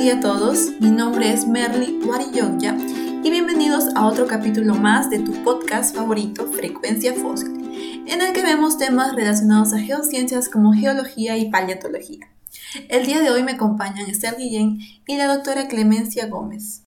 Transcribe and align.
día 0.00 0.14
a 0.14 0.20
todos, 0.20 0.70
mi 0.80 0.90
nombre 0.90 1.30
es 1.30 1.46
Merly 1.46 2.00
Wariyogya 2.02 2.74
y 3.22 3.30
bienvenidos 3.30 3.84
a 3.94 4.06
otro 4.06 4.26
capítulo 4.26 4.74
más 4.74 5.10
de 5.10 5.18
tu 5.18 5.32
podcast 5.44 5.94
favorito, 5.94 6.46
Frecuencia 6.46 7.12
Fósil, 7.12 8.04
en 8.06 8.22
el 8.22 8.32
que 8.32 8.42
vemos 8.42 8.78
temas 8.78 9.14
relacionados 9.14 9.74
a 9.74 9.78
geociencias 9.78 10.48
como 10.48 10.72
geología 10.72 11.36
y 11.36 11.50
paleontología. 11.50 12.30
El 12.88 13.04
día 13.04 13.20
de 13.20 13.30
hoy 13.30 13.42
me 13.42 13.52
acompañan 13.52 14.08
Esther 14.08 14.36
Guillén 14.38 14.78
y 15.06 15.18
la 15.18 15.26
doctora 15.26 15.68
Clemencia 15.68 16.28
Gómez. 16.28 16.84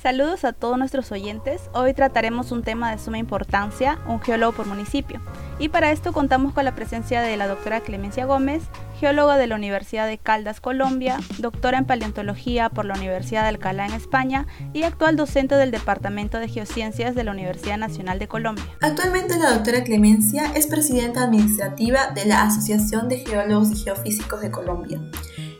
Saludos 0.00 0.44
a 0.44 0.54
todos 0.54 0.78
nuestros 0.78 1.12
oyentes. 1.12 1.68
Hoy 1.74 1.92
trataremos 1.92 2.50
un 2.50 2.62
tema 2.62 2.90
de 2.90 2.98
suma 2.98 3.18
importancia, 3.18 3.98
un 4.06 4.22
geólogo 4.22 4.52
por 4.52 4.66
municipio. 4.66 5.20
Y 5.58 5.68
para 5.68 5.90
esto 5.90 6.14
contamos 6.14 6.54
con 6.54 6.64
la 6.64 6.74
presencia 6.74 7.20
de 7.20 7.36
la 7.36 7.46
doctora 7.46 7.80
Clemencia 7.80 8.24
Gómez, 8.24 8.62
geóloga 8.98 9.36
de 9.36 9.46
la 9.46 9.54
Universidad 9.54 10.06
de 10.06 10.18
Caldas, 10.18 10.60
Colombia, 10.60 11.18
doctora 11.38 11.78
en 11.78 11.86
paleontología 11.86 12.68
por 12.68 12.84
la 12.84 12.94
Universidad 12.94 13.42
de 13.42 13.48
Alcalá 13.48 13.86
en 13.86 13.92
España 13.92 14.46
y 14.72 14.82
actual 14.82 15.16
docente 15.16 15.54
del 15.54 15.70
Departamento 15.70 16.38
de 16.38 16.48
Geociencias 16.48 17.14
de 17.14 17.24
la 17.24 17.32
Universidad 17.32 17.78
Nacional 17.78 18.18
de 18.18 18.28
Colombia. 18.28 18.64
Actualmente 18.80 19.38
la 19.38 19.54
doctora 19.54 19.84
Clemencia 19.84 20.52
es 20.54 20.66
presidenta 20.66 21.22
administrativa 21.22 22.10
de 22.14 22.26
la 22.26 22.42
Asociación 22.42 23.08
de 23.08 23.18
Geólogos 23.18 23.70
y 23.70 23.76
Geofísicos 23.76 24.40
de 24.40 24.50
Colombia 24.50 25.00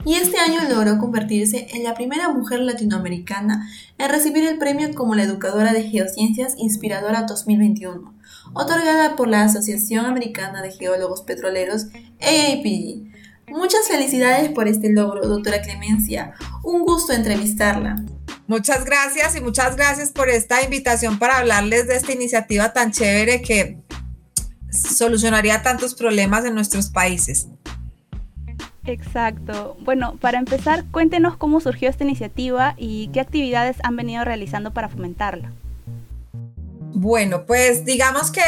y 0.04 0.14
este 0.14 0.38
año 0.38 0.60
logró 0.68 0.98
convertirse 0.98 1.66
en 1.74 1.84
la 1.84 1.94
primera 1.94 2.28
mujer 2.30 2.60
latinoamericana 2.60 3.68
en 3.98 4.08
recibir 4.08 4.46
el 4.46 4.58
premio 4.58 4.94
como 4.94 5.14
la 5.14 5.24
Educadora 5.24 5.72
de 5.72 5.82
Geociencias 5.82 6.54
Inspiradora 6.56 7.24
2021, 7.24 8.14
otorgada 8.54 9.16
por 9.16 9.28
la 9.28 9.42
Asociación 9.42 10.06
Americana 10.06 10.62
de 10.62 10.72
Geólogos 10.72 11.22
Petroleros, 11.22 11.86
AAPG. 12.20 13.07
Muchas 13.50 13.88
felicidades 13.88 14.50
por 14.50 14.68
este 14.68 14.92
logro, 14.92 15.26
doctora 15.26 15.62
Clemencia. 15.62 16.34
Un 16.62 16.82
gusto 16.82 17.12
entrevistarla. 17.12 17.96
Muchas 18.46 18.84
gracias 18.84 19.36
y 19.36 19.40
muchas 19.40 19.76
gracias 19.76 20.10
por 20.10 20.28
esta 20.28 20.62
invitación 20.62 21.18
para 21.18 21.38
hablarles 21.38 21.86
de 21.86 21.96
esta 21.96 22.12
iniciativa 22.12 22.72
tan 22.72 22.92
chévere 22.92 23.42
que 23.42 23.78
solucionaría 24.70 25.62
tantos 25.62 25.94
problemas 25.94 26.44
en 26.44 26.54
nuestros 26.54 26.88
países. 26.88 27.48
Exacto. 28.84 29.76
Bueno, 29.80 30.16
para 30.16 30.38
empezar, 30.38 30.84
cuéntenos 30.90 31.36
cómo 31.36 31.60
surgió 31.60 31.90
esta 31.90 32.04
iniciativa 32.04 32.74
y 32.78 33.08
qué 33.08 33.20
actividades 33.20 33.76
han 33.82 33.96
venido 33.96 34.24
realizando 34.24 34.72
para 34.72 34.88
fomentarla. 34.88 35.52
Bueno, 37.00 37.46
pues 37.46 37.84
digamos 37.84 38.32
que 38.32 38.42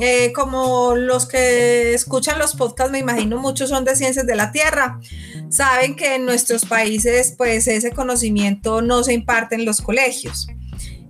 eh, 0.00 0.32
como 0.32 0.96
los 0.96 1.24
que 1.26 1.94
escuchan 1.94 2.36
los 2.36 2.56
podcasts, 2.56 2.90
me 2.90 2.98
imagino 2.98 3.38
muchos 3.38 3.68
son 3.68 3.84
de 3.84 3.94
ciencias 3.94 4.26
de 4.26 4.34
la 4.34 4.50
Tierra, 4.50 4.98
saben 5.50 5.94
que 5.94 6.16
en 6.16 6.24
nuestros 6.24 6.64
países 6.64 7.32
pues 7.38 7.68
ese 7.68 7.92
conocimiento 7.92 8.82
no 8.82 9.04
se 9.04 9.12
imparte 9.12 9.54
en 9.54 9.64
los 9.64 9.80
colegios. 9.80 10.48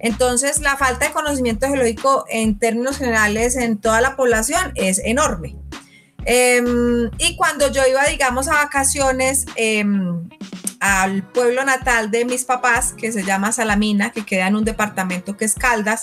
Entonces 0.00 0.60
la 0.60 0.76
falta 0.76 1.06
de 1.06 1.14
conocimiento 1.14 1.66
geológico 1.66 2.26
en 2.28 2.58
términos 2.58 2.98
generales 2.98 3.56
en 3.56 3.78
toda 3.78 4.02
la 4.02 4.14
población 4.14 4.72
es 4.74 4.98
enorme. 5.02 5.56
Em, 6.26 7.10
y 7.16 7.36
cuando 7.36 7.72
yo 7.72 7.86
iba, 7.88 8.04
digamos, 8.04 8.48
a 8.48 8.64
vacaciones 8.64 9.46
em, 9.56 10.28
al 10.78 11.22
pueblo 11.22 11.64
natal 11.64 12.10
de 12.10 12.26
mis 12.26 12.44
papás, 12.44 12.92
que 12.92 13.12
se 13.12 13.24
llama 13.24 13.50
Salamina, 13.50 14.12
que 14.12 14.26
queda 14.26 14.46
en 14.48 14.56
un 14.56 14.64
departamento 14.66 15.38
que 15.38 15.46
es 15.46 15.54
Caldas, 15.54 16.02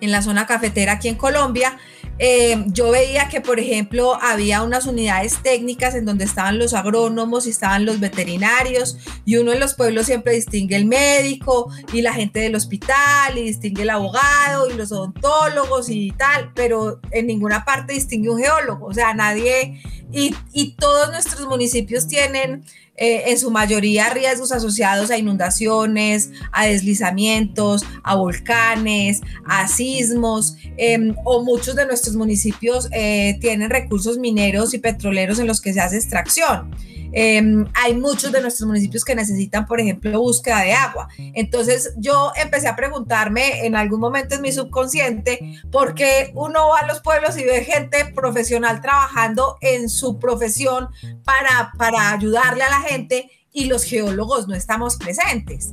en 0.00 0.10
la 0.10 0.22
zona 0.22 0.46
cafetera 0.46 0.92
aquí 0.92 1.08
en 1.08 1.16
Colombia, 1.16 1.78
eh, 2.18 2.64
yo 2.68 2.90
veía 2.90 3.28
que, 3.28 3.40
por 3.40 3.58
ejemplo, 3.58 4.16
había 4.22 4.62
unas 4.62 4.86
unidades 4.86 5.42
técnicas 5.42 5.96
en 5.96 6.04
donde 6.04 6.24
estaban 6.24 6.58
los 6.58 6.72
agrónomos 6.72 7.46
y 7.46 7.50
estaban 7.50 7.84
los 7.84 7.98
veterinarios, 7.98 8.98
y 9.24 9.36
uno 9.36 9.52
en 9.52 9.58
los 9.58 9.74
pueblos 9.74 10.06
siempre 10.06 10.34
distingue 10.34 10.76
el 10.76 10.84
médico 10.84 11.72
y 11.92 12.02
la 12.02 12.12
gente 12.12 12.40
del 12.40 12.54
hospital, 12.54 13.36
y 13.36 13.42
distingue 13.42 13.82
el 13.82 13.90
abogado 13.90 14.70
y 14.70 14.74
los 14.74 14.92
odontólogos 14.92 15.88
y 15.88 16.12
tal, 16.12 16.52
pero 16.54 17.00
en 17.10 17.26
ninguna 17.26 17.64
parte 17.64 17.94
distingue 17.94 18.30
un 18.30 18.38
geólogo, 18.38 18.86
o 18.86 18.94
sea, 18.94 19.12
nadie, 19.14 19.82
y, 20.12 20.34
y 20.52 20.76
todos 20.76 21.10
nuestros 21.10 21.48
municipios 21.48 22.06
tienen 22.06 22.64
eh, 22.96 23.24
en 23.26 23.38
su 23.38 23.50
mayoría 23.50 24.10
riesgos 24.10 24.52
asociados 24.52 25.10
a 25.10 25.18
inundaciones, 25.18 26.30
a 26.52 26.66
deslizamientos, 26.66 27.82
a 28.02 28.14
volcanes, 28.14 29.20
a 29.46 29.66
sismos, 29.66 30.56
em, 30.76 31.14
o 31.24 31.42
muchos 31.42 31.74
de 31.74 31.86
nuestros 31.86 32.14
municipios 32.14 32.88
eh, 32.92 33.36
tienen 33.40 33.70
recursos 33.70 34.18
mineros 34.18 34.74
y 34.74 34.78
petroleros 34.78 35.38
en 35.38 35.46
los 35.46 35.60
que 35.60 35.72
se 35.72 35.80
hace 35.80 35.96
extracción. 35.96 36.70
Em, 37.16 37.64
hay 37.74 37.94
muchos 37.94 38.32
de 38.32 38.40
nuestros 38.40 38.66
municipios 38.66 39.04
que 39.04 39.14
necesitan, 39.14 39.66
por 39.66 39.78
ejemplo, 39.78 40.20
búsqueda 40.20 40.62
de 40.62 40.72
agua. 40.72 41.08
Entonces 41.16 41.94
yo 41.96 42.32
empecé 42.34 42.66
a 42.66 42.74
preguntarme 42.74 43.64
en 43.64 43.76
algún 43.76 44.00
momento 44.00 44.34
en 44.34 44.42
mi 44.42 44.50
subconsciente 44.50 45.60
por 45.70 45.94
qué 45.94 46.32
uno 46.34 46.70
va 46.70 46.80
a 46.80 46.86
los 46.88 47.00
pueblos 47.00 47.38
y 47.38 47.44
ve 47.44 47.64
gente 47.64 48.04
profesional 48.06 48.80
trabajando 48.80 49.58
en 49.60 49.88
su 49.88 50.18
profesión 50.18 50.88
para, 51.22 51.72
para 51.78 52.10
ayudarle 52.10 52.64
a 52.64 52.70
la 52.70 52.80
gente 52.80 53.30
y 53.52 53.66
los 53.66 53.84
geólogos 53.84 54.48
no 54.48 54.56
estamos 54.56 54.96
presentes. 54.96 55.72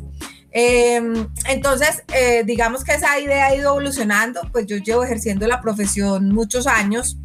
Em, 0.51 1.27
entonces, 1.47 2.03
eh, 2.13 2.43
digamos 2.45 2.83
que 2.83 2.91
esa 2.91 3.17
idea 3.19 3.47
ha 3.47 3.55
ido 3.55 3.71
evolucionando, 3.71 4.41
pues 4.51 4.67
yo 4.67 4.77
llevo 4.77 5.03
ejerciendo 5.03 5.47
la 5.47 5.59
profesión 5.59 6.29
muchos 6.29 6.67
años 6.67 7.17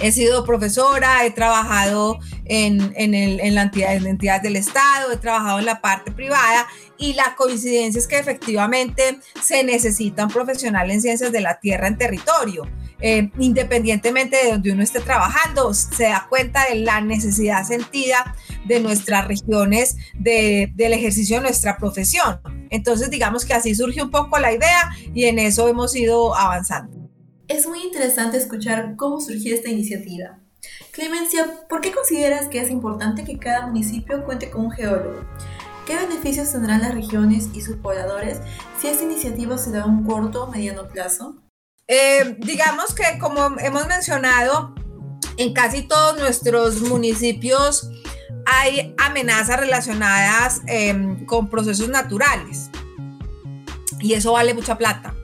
He 0.00 0.12
sido 0.12 0.44
profesora, 0.44 1.24
he 1.24 1.30
trabajado 1.30 2.18
en, 2.44 2.92
en, 2.96 3.54
la 3.54 3.62
entidad, 3.62 4.42
del 4.42 4.56
Estado, 4.56 5.12
he 5.12 5.16
trabajado 5.16 5.58
en 5.58 5.66
la 5.66 5.80
parte 5.80 6.10
privada 6.10 6.66
y 6.98 7.14
la 7.14 7.34
coincidencia 7.36 7.98
es 7.98 8.06
que 8.06 8.18
efectivamente 8.18 9.18
se 9.42 9.64
necesita 9.64 10.24
un 10.24 10.30
profesional 10.30 10.90
en 10.90 11.00
ciencias 11.00 11.32
de 11.32 11.40
la 11.40 11.58
tierra 11.60 11.88
en 11.88 11.98
territorio. 11.98 12.68
Eh, 13.00 13.30
independientemente 13.38 14.36
de 14.36 14.52
donde 14.52 14.72
uno 14.72 14.82
esté 14.82 15.00
trabajando, 15.00 15.74
se 15.74 16.04
da 16.04 16.26
cuenta 16.28 16.64
de 16.70 16.76
la 16.76 17.00
necesidad 17.00 17.66
sentida 17.66 18.34
de 18.64 18.80
nuestras 18.80 19.26
regiones 19.26 19.96
de, 20.14 20.72
del 20.74 20.94
ejercicio 20.94 21.36
de 21.36 21.42
nuestra 21.42 21.76
profesión. 21.76 22.40
Entonces, 22.70 23.10
digamos 23.10 23.44
que 23.44 23.54
así 23.54 23.74
surgió 23.74 24.04
un 24.04 24.10
poco 24.10 24.38
la 24.38 24.52
idea 24.52 24.90
y 25.12 25.24
en 25.24 25.38
eso 25.38 25.68
hemos 25.68 25.94
ido 25.94 26.34
avanzando. 26.34 27.03
Es 27.54 27.68
muy 27.68 27.84
interesante 27.84 28.36
escuchar 28.36 28.96
cómo 28.96 29.20
surgió 29.20 29.54
esta 29.54 29.68
iniciativa. 29.68 30.40
Clemencia, 30.90 31.46
¿por 31.68 31.82
qué 31.82 31.92
consideras 31.92 32.48
que 32.48 32.60
es 32.60 32.68
importante 32.68 33.22
que 33.22 33.38
cada 33.38 33.68
municipio 33.68 34.24
cuente 34.24 34.50
con 34.50 34.64
un 34.64 34.70
geólogo? 34.72 35.24
¿Qué 35.86 35.94
beneficios 35.94 36.50
tendrán 36.50 36.82
las 36.82 36.92
regiones 36.92 37.50
y 37.54 37.60
sus 37.60 37.76
pobladores 37.76 38.40
si 38.80 38.88
esta 38.88 39.04
iniciativa 39.04 39.56
se 39.56 39.70
da 39.70 39.84
a 39.84 39.86
un 39.86 40.04
corto 40.04 40.42
o 40.42 40.50
mediano 40.50 40.88
plazo? 40.88 41.36
Eh, 41.86 42.36
digamos 42.40 42.92
que 42.92 43.04
como 43.20 43.56
hemos 43.60 43.86
mencionado, 43.86 44.74
en 45.36 45.52
casi 45.52 45.82
todos 45.82 46.18
nuestros 46.18 46.80
municipios 46.80 47.88
hay 48.46 48.96
amenazas 48.98 49.60
relacionadas 49.60 50.60
em, 50.66 51.24
con 51.24 51.48
procesos 51.48 51.88
naturales 51.88 52.68
y 54.00 54.14
eso 54.14 54.32
vale 54.32 54.54
mucha 54.54 54.76
plata. 54.76 55.14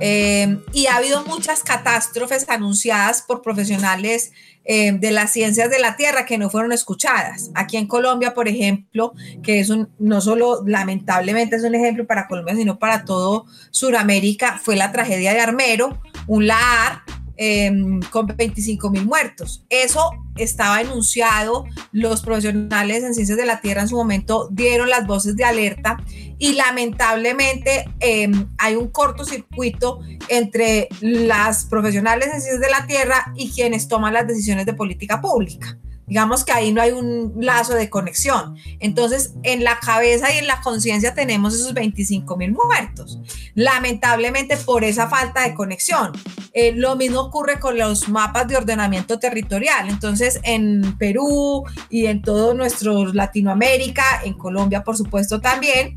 Eh, 0.00 0.58
y 0.72 0.86
ha 0.86 0.96
habido 0.96 1.24
muchas 1.24 1.62
catástrofes 1.62 2.48
anunciadas 2.48 3.22
por 3.22 3.42
profesionales 3.42 4.32
eh, 4.64 4.92
de 4.92 5.10
las 5.12 5.32
ciencias 5.32 5.70
de 5.70 5.78
la 5.78 5.96
Tierra 5.96 6.26
que 6.26 6.38
no 6.38 6.50
fueron 6.50 6.72
escuchadas. 6.72 7.50
Aquí 7.54 7.76
en 7.76 7.86
Colombia, 7.86 8.34
por 8.34 8.48
ejemplo, 8.48 9.12
que 9.42 9.60
es 9.60 9.70
un, 9.70 9.88
no 9.98 10.20
solo 10.20 10.64
lamentablemente 10.66 11.56
es 11.56 11.62
un 11.62 11.74
ejemplo 11.74 12.06
para 12.06 12.26
Colombia, 12.26 12.56
sino 12.56 12.78
para 12.78 13.04
todo 13.04 13.46
Sudamérica, 13.70 14.60
fue 14.62 14.74
la 14.74 14.90
tragedia 14.90 15.32
de 15.32 15.40
Armero, 15.40 16.02
un 16.26 16.48
LAR 16.48 17.02
Em, 17.38 18.00
con 18.10 18.26
25 18.26 18.88
mil 18.88 19.04
muertos. 19.04 19.66
Eso 19.68 20.10
estaba 20.36 20.80
enunciado, 20.80 21.66
los 21.92 22.22
profesionales 22.22 23.04
en 23.04 23.14
ciencias 23.14 23.36
de 23.36 23.44
la 23.44 23.60
Tierra 23.60 23.82
en 23.82 23.88
su 23.88 23.96
momento 23.96 24.48
dieron 24.50 24.88
las 24.88 25.06
voces 25.06 25.36
de 25.36 25.44
alerta 25.44 25.98
y 26.38 26.54
lamentablemente 26.54 27.84
em, 28.00 28.48
hay 28.56 28.76
un 28.76 28.88
cortocircuito 28.88 30.00
entre 30.28 30.88
las 31.02 31.66
profesionales 31.66 32.28
en 32.32 32.40
ciencias 32.40 32.60
de 32.60 32.70
la 32.70 32.86
Tierra 32.86 33.32
y 33.36 33.50
quienes 33.50 33.86
toman 33.86 34.14
las 34.14 34.26
decisiones 34.26 34.64
de 34.64 34.72
política 34.72 35.20
pública. 35.20 35.78
Digamos 36.06 36.44
que 36.44 36.52
ahí 36.52 36.72
no 36.72 36.80
hay 36.80 36.92
un 36.92 37.34
lazo 37.40 37.74
de 37.74 37.90
conexión. 37.90 38.56
Entonces, 38.78 39.34
en 39.42 39.64
la 39.64 39.78
cabeza 39.80 40.32
y 40.32 40.38
en 40.38 40.46
la 40.46 40.60
conciencia 40.60 41.14
tenemos 41.14 41.54
esos 41.54 41.74
25 41.74 42.36
mil 42.36 42.52
muertos. 42.52 43.18
Lamentablemente 43.54 44.56
por 44.56 44.84
esa 44.84 45.08
falta 45.08 45.42
de 45.42 45.54
conexión. 45.54 46.12
Eh, 46.52 46.72
lo 46.74 46.96
mismo 46.96 47.20
ocurre 47.20 47.60
con 47.60 47.76
los 47.76 48.08
mapas 48.08 48.48
de 48.48 48.56
ordenamiento 48.56 49.18
territorial. 49.18 49.88
Entonces, 49.88 50.40
en 50.42 50.96
Perú 50.96 51.64
y 51.90 52.06
en 52.06 52.22
todo 52.22 52.54
nuestro 52.54 53.12
Latinoamérica, 53.12 54.22
en 54.24 54.34
Colombia, 54.34 54.82
por 54.82 54.96
supuesto, 54.96 55.40
también, 55.40 55.96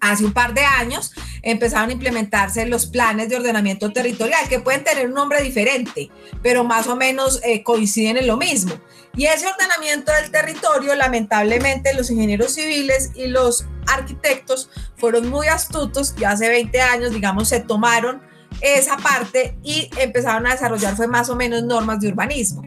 hace 0.00 0.24
un 0.24 0.32
par 0.32 0.54
de 0.54 0.62
años 0.62 1.12
empezaron 1.42 1.90
a 1.90 1.92
implementarse 1.92 2.66
los 2.66 2.86
planes 2.86 3.28
de 3.28 3.36
ordenamiento 3.36 3.92
territorial, 3.92 4.48
que 4.48 4.60
pueden 4.60 4.84
tener 4.84 5.06
un 5.06 5.14
nombre 5.14 5.42
diferente, 5.42 6.10
pero 6.42 6.64
más 6.64 6.86
o 6.86 6.96
menos 6.96 7.40
eh, 7.42 7.62
coinciden 7.62 8.16
en 8.16 8.26
lo 8.26 8.36
mismo. 8.36 8.74
Y 9.16 9.26
ese 9.26 9.46
ordenamiento 9.46 10.12
del 10.12 10.30
territorio, 10.30 10.94
lamentablemente, 10.94 11.94
los 11.94 12.10
ingenieros 12.10 12.54
civiles 12.54 13.10
y 13.14 13.26
los 13.26 13.66
arquitectos 13.88 14.70
fueron 14.96 15.28
muy 15.28 15.48
astutos 15.48 16.14
y 16.18 16.24
hace 16.24 16.48
20 16.48 16.80
años, 16.80 17.10
digamos, 17.12 17.48
se 17.48 17.60
tomaron 17.60 18.22
esa 18.60 18.96
parte 18.96 19.56
y 19.62 19.88
empezaron 19.98 20.46
a 20.46 20.52
desarrollar 20.52 20.96
fue 20.96 21.06
más 21.06 21.30
o 21.30 21.36
menos 21.36 21.62
normas 21.62 22.00
de 22.00 22.08
urbanismo. 22.08 22.62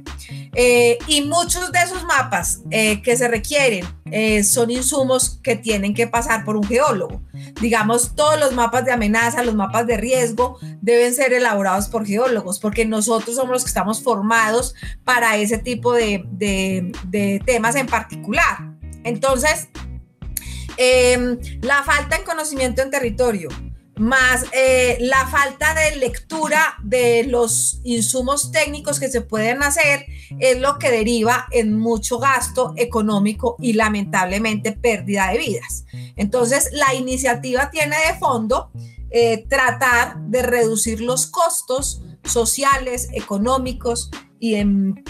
Eh, 0.55 0.99
y 1.07 1.21
muchos 1.21 1.71
de 1.71 1.79
esos 1.79 2.03
mapas 2.03 2.61
eh, 2.69 3.01
que 3.01 3.17
se 3.17 3.27
requieren 3.27 3.85
eh, 4.11 4.43
son 4.43 4.69
insumos 4.69 5.39
que 5.41 5.55
tienen 5.55 5.95
que 5.95 6.07
pasar 6.07 6.45
por 6.45 6.55
un 6.55 6.63
geólogo. 6.63 7.21
Digamos, 7.59 8.15
todos 8.15 8.39
los 8.39 8.53
mapas 8.53 8.85
de 8.85 8.91
amenaza, 8.91 9.43
los 9.43 9.55
mapas 9.55 9.87
de 9.87 9.97
riesgo 9.97 10.59
deben 10.81 11.13
ser 11.13 11.33
elaborados 11.33 11.87
por 11.87 12.05
geólogos, 12.05 12.59
porque 12.59 12.85
nosotros 12.85 13.35
somos 13.35 13.51
los 13.51 13.63
que 13.63 13.69
estamos 13.69 14.03
formados 14.03 14.75
para 15.03 15.37
ese 15.37 15.57
tipo 15.57 15.93
de, 15.93 16.23
de 16.29 17.41
temas 17.45 17.75
en 17.75 17.87
particular. 17.87 18.75
Entonces, 19.03 19.69
la 21.61 21.83
falta 21.83 22.15
en 22.15 22.23
conocimiento 22.23 22.81
en 22.81 22.91
territorio, 22.91 23.49
más 23.95 24.45
eh, 24.53 24.97
la 25.01 25.27
falta 25.27 25.73
de 25.75 25.97
lectura 25.97 26.75
de 26.83 27.25
los 27.25 27.79
insumos 27.83 28.51
técnicos 28.51 28.99
que 28.99 29.09
se 29.09 29.21
pueden 29.21 29.61
hacer 29.61 30.05
es 30.39 30.59
lo 30.59 30.79
que 30.79 30.89
deriva 30.89 31.47
en 31.51 31.77
mucho 31.77 32.17
gasto 32.17 32.73
económico 32.75 33.55
y 33.59 33.73
lamentablemente 33.73 34.71
pérdida 34.71 35.29
de 35.31 35.37
vidas. 35.37 35.85
Entonces, 36.15 36.69
la 36.71 36.93
iniciativa 36.95 37.69
tiene 37.69 37.95
de 38.07 38.17
fondo 38.17 38.71
eh, 39.11 39.45
tratar 39.47 40.17
de 40.21 40.41
reducir 40.41 40.99
los 40.99 41.27
costos 41.27 42.01
sociales, 42.23 43.09
económicos 43.13 44.09
y 44.39 44.55
en, 44.55 45.03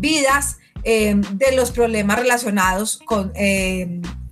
vidas 0.00 0.58
eh, 0.84 1.14
de 1.32 1.52
los 1.52 1.70
problemas 1.70 2.18
relacionados 2.18 2.98
con 3.04 3.32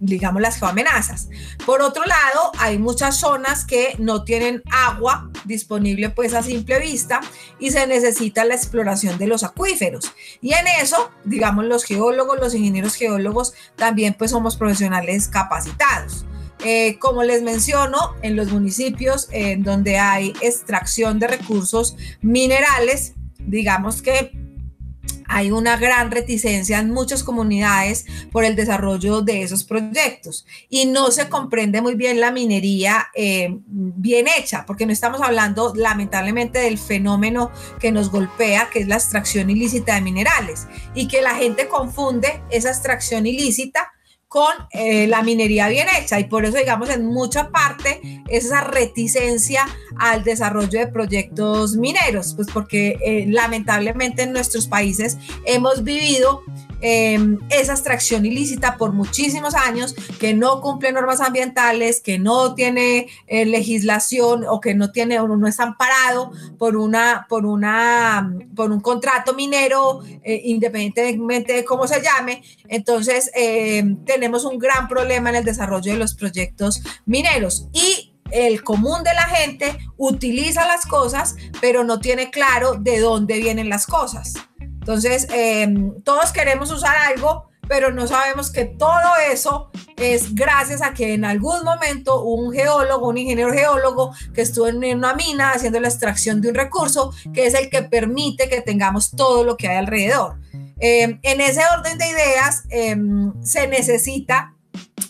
digamos, 0.01 0.41
las 0.41 0.59
geoamenazas. 0.59 1.29
Por 1.65 1.83
otro 1.83 2.05
lado, 2.05 2.53
hay 2.59 2.79
muchas 2.79 3.19
zonas 3.19 3.65
que 3.67 3.95
no 3.99 4.25
tienen 4.25 4.63
agua 4.71 5.31
disponible 5.45 6.09
pues 6.09 6.33
a 6.35 6.43
simple 6.43 6.81
vista 6.81 7.21
y 7.59 7.71
se 7.71 7.87
necesita 7.87 8.45
la 8.45 8.55
exploración 8.55 9.19
de 9.19 9.27
los 9.27 9.45
acuíferos. 9.45 10.13
Y 10.41 10.55
en 10.55 10.67
eso, 10.83 11.11
digamos, 11.25 11.67
los 11.67 11.85
geólogos, 11.85 12.41
los 12.41 12.55
ingenieros 12.55 12.95
geólogos, 12.95 13.53
también 13.77 14.15
pues 14.15 14.31
somos 14.31 14.57
profesionales 14.57 15.29
capacitados. 15.29 16.25
Eh, 16.65 16.99
como 16.99 17.23
les 17.23 17.43
menciono, 17.43 18.15
en 18.23 18.37
los 18.37 18.51
municipios 18.51 19.29
en 19.31 19.63
donde 19.63 19.99
hay 19.99 20.33
extracción 20.41 21.19
de 21.19 21.27
recursos 21.27 21.97
minerales, 22.21 23.15
digamos 23.39 24.03
que 24.03 24.33
hay 25.31 25.53
una 25.53 25.77
gran 25.77 26.11
reticencia 26.11 26.81
en 26.81 26.91
muchas 26.91 27.23
comunidades 27.23 28.05
por 28.33 28.45
el 28.45 28.57
desarrollo 28.57 29.23
de 29.23 29.43
esos 29.43 29.63
proyectos. 29.63 30.45
Y 30.69 30.87
no 30.87 31.13
se 31.13 31.29
comprende 31.29 31.81
muy 31.81 31.95
bien 31.95 32.21
la 32.21 32.33
minería 32.33 33.07
eh, 33.15 33.57
bien 33.67 34.27
hecha, 34.27 34.67
porque 34.67 34.87
no 34.87 34.93
estamos 34.93 35.21
hablando 35.21 35.73
lamentablemente 35.77 36.59
del 36.59 36.79
fenómeno 36.79 37.53
que 37.79 37.93
nos 37.93 38.11
golpea, 38.11 38.71
que 38.71 38.81
es 38.81 38.89
la 38.89 38.97
extracción 38.97 39.51
ilícita 39.51 39.95
de 39.95 40.01
minerales, 40.01 40.67
y 40.97 41.07
que 41.07 41.23
la 41.23 41.37
gente 41.37 41.69
confunde 41.69 42.43
esa 42.51 42.71
extracción 42.71 43.25
ilícita 43.25 43.93
con 44.31 44.55
eh, 44.71 45.09
la 45.09 45.25
minería 45.25 45.69
bien 45.69 45.89
hecha. 46.01 46.21
Y 46.21 46.25
por 46.25 46.45
eso 46.45 46.57
digamos 46.57 46.89
en 46.89 47.05
mucha 47.05 47.51
parte 47.51 48.01
esa 48.29 48.61
reticencia 48.61 49.67
al 49.99 50.23
desarrollo 50.23 50.79
de 50.79 50.87
proyectos 50.87 51.75
mineros, 51.75 52.35
pues 52.37 52.47
porque 52.55 52.97
eh, 53.05 53.27
lamentablemente 53.29 54.23
en 54.23 54.33
nuestros 54.33 54.69
países 54.69 55.19
hemos 55.47 55.83
vivido 55.83 56.45
Em, 56.83 57.39
esa 57.51 57.73
extracción 57.73 58.25
ilícita 58.25 58.77
por 58.79 58.93
muchísimos 58.93 59.55
años, 59.55 59.95
que 60.19 60.33
no 60.33 60.63
cumple 60.63 60.93
normas 60.93 61.21
ambientales, 61.21 62.01
que 62.01 62.19
no 62.19 62.55
tiene 62.55 63.09
eh, 63.27 63.45
legislación 63.45 64.45
o 64.49 64.61
que 64.61 64.75
no 64.75 64.91
tiene 64.91 65.21
o 65.21 65.29
no 65.29 65.47
es 65.47 65.61
amparado 65.61 66.33
por 66.59 66.77
una 66.77 67.27
por 67.29 67.45
una 67.45 68.35
por 68.57 68.73
un 68.73 68.81
contrato 68.81 69.35
minero 69.35 70.01
eh, 70.23 70.41
independientemente 70.45 71.53
de 71.53 71.65
cómo 71.65 71.87
se 71.87 72.01
llame. 72.01 72.43
Entonces 72.69 73.31
em, 73.35 74.03
tenemos 74.05 74.45
un 74.45 74.59
gran 74.59 74.89
problema 74.89 75.29
en 75.31 75.37
el 75.37 75.45
desarrollo 75.45 75.93
de 75.93 75.99
los 75.99 76.15
proyectos 76.15 76.83
mineros 77.05 77.69
y 77.73 78.15
el 78.31 78.63
común 78.63 79.03
de 79.03 79.13
la 79.13 79.25
gente 79.25 79.77
utiliza 79.97 80.67
las 80.67 80.87
cosas, 80.87 81.37
pero 81.61 81.85
no 81.85 81.99
tiene 81.99 82.31
claro 82.31 82.75
de 82.75 83.01
dónde 83.01 83.39
vienen 83.39 83.69
las 83.69 83.87
cosas. 83.87 84.35
Entonces, 84.81 85.29
em, 85.31 86.01
todos 86.03 86.33
queremos 86.33 86.71
usar 86.73 86.97
algo, 86.97 87.51
pero 87.69 87.93
no 87.93 88.09
sabemos 88.09 88.51
que 88.51 88.65
todo 88.65 89.17
eso 89.31 89.71
es 89.97 90.35
gracias 90.35 90.83
a 90.83 90.93
que 90.93 91.15
en 91.15 91.25
algún 91.25 91.63
momento 91.63 92.25
un 92.25 92.53
geólogo, 92.53 93.09
un 93.09 93.19
ingeniero 93.19 93.53
geólogo 93.53 94.13
que 94.35 94.41
estuvo 94.43 94.67
en 94.67 94.97
una 94.97 95.15
mina 95.15 95.53
haciendo 95.53 95.79
la 95.79 95.89
extracción 95.89 96.41
de 96.41 96.49
un 96.49 96.55
recurso, 96.57 97.13
que 97.33 97.47
es 97.47 97.55
el 97.55 97.71
que 97.71 97.83
permite 97.83 98.49
que 98.49 98.61
tengamos 98.61 99.13
todo 99.13 99.45
lo 99.45 99.57
que 99.57 99.69
hay 99.69 99.77
alrededor. 99.77 100.41
Em, 100.81 101.21
en 101.23 101.41
ese 101.41 101.61
orden 101.79 101.97
de 101.99 102.09
ideas, 102.09 102.65
em, 102.71 103.33
se 103.45 103.69
necesita 103.69 104.57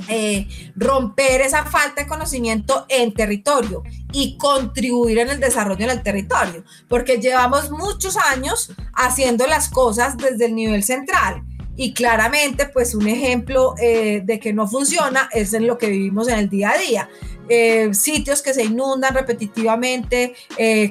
eh, 0.08 0.48
romper 0.74 1.40
esa 1.40 1.64
falta 1.66 2.02
de 2.02 2.08
conocimiento 2.08 2.84
en 2.88 3.14
territorio 3.14 3.84
y 4.12 4.36
contribuir 4.38 5.18
en 5.18 5.30
el 5.30 5.40
desarrollo 5.40 5.86
del 5.86 6.02
territorio, 6.02 6.64
porque 6.88 7.18
llevamos 7.18 7.70
muchos 7.70 8.16
años 8.16 8.72
haciendo 8.94 9.46
las 9.46 9.68
cosas 9.68 10.16
desde 10.16 10.46
el 10.46 10.54
nivel 10.54 10.82
central. 10.82 11.44
Y 11.76 11.94
claramente, 11.94 12.66
pues 12.66 12.94
un 12.94 13.06
ejemplo 13.06 13.74
eh, 13.80 14.22
de 14.24 14.40
que 14.40 14.52
no 14.52 14.66
funciona 14.66 15.28
es 15.32 15.54
en 15.54 15.66
lo 15.66 15.78
que 15.78 15.88
vivimos 15.88 16.28
en 16.28 16.38
el 16.38 16.50
día 16.50 16.70
a 16.70 16.78
día. 16.78 17.08
Eh, 17.52 17.92
sitios 17.94 18.42
que 18.42 18.54
se 18.54 18.62
inundan 18.62 19.12
repetitivamente, 19.12 20.34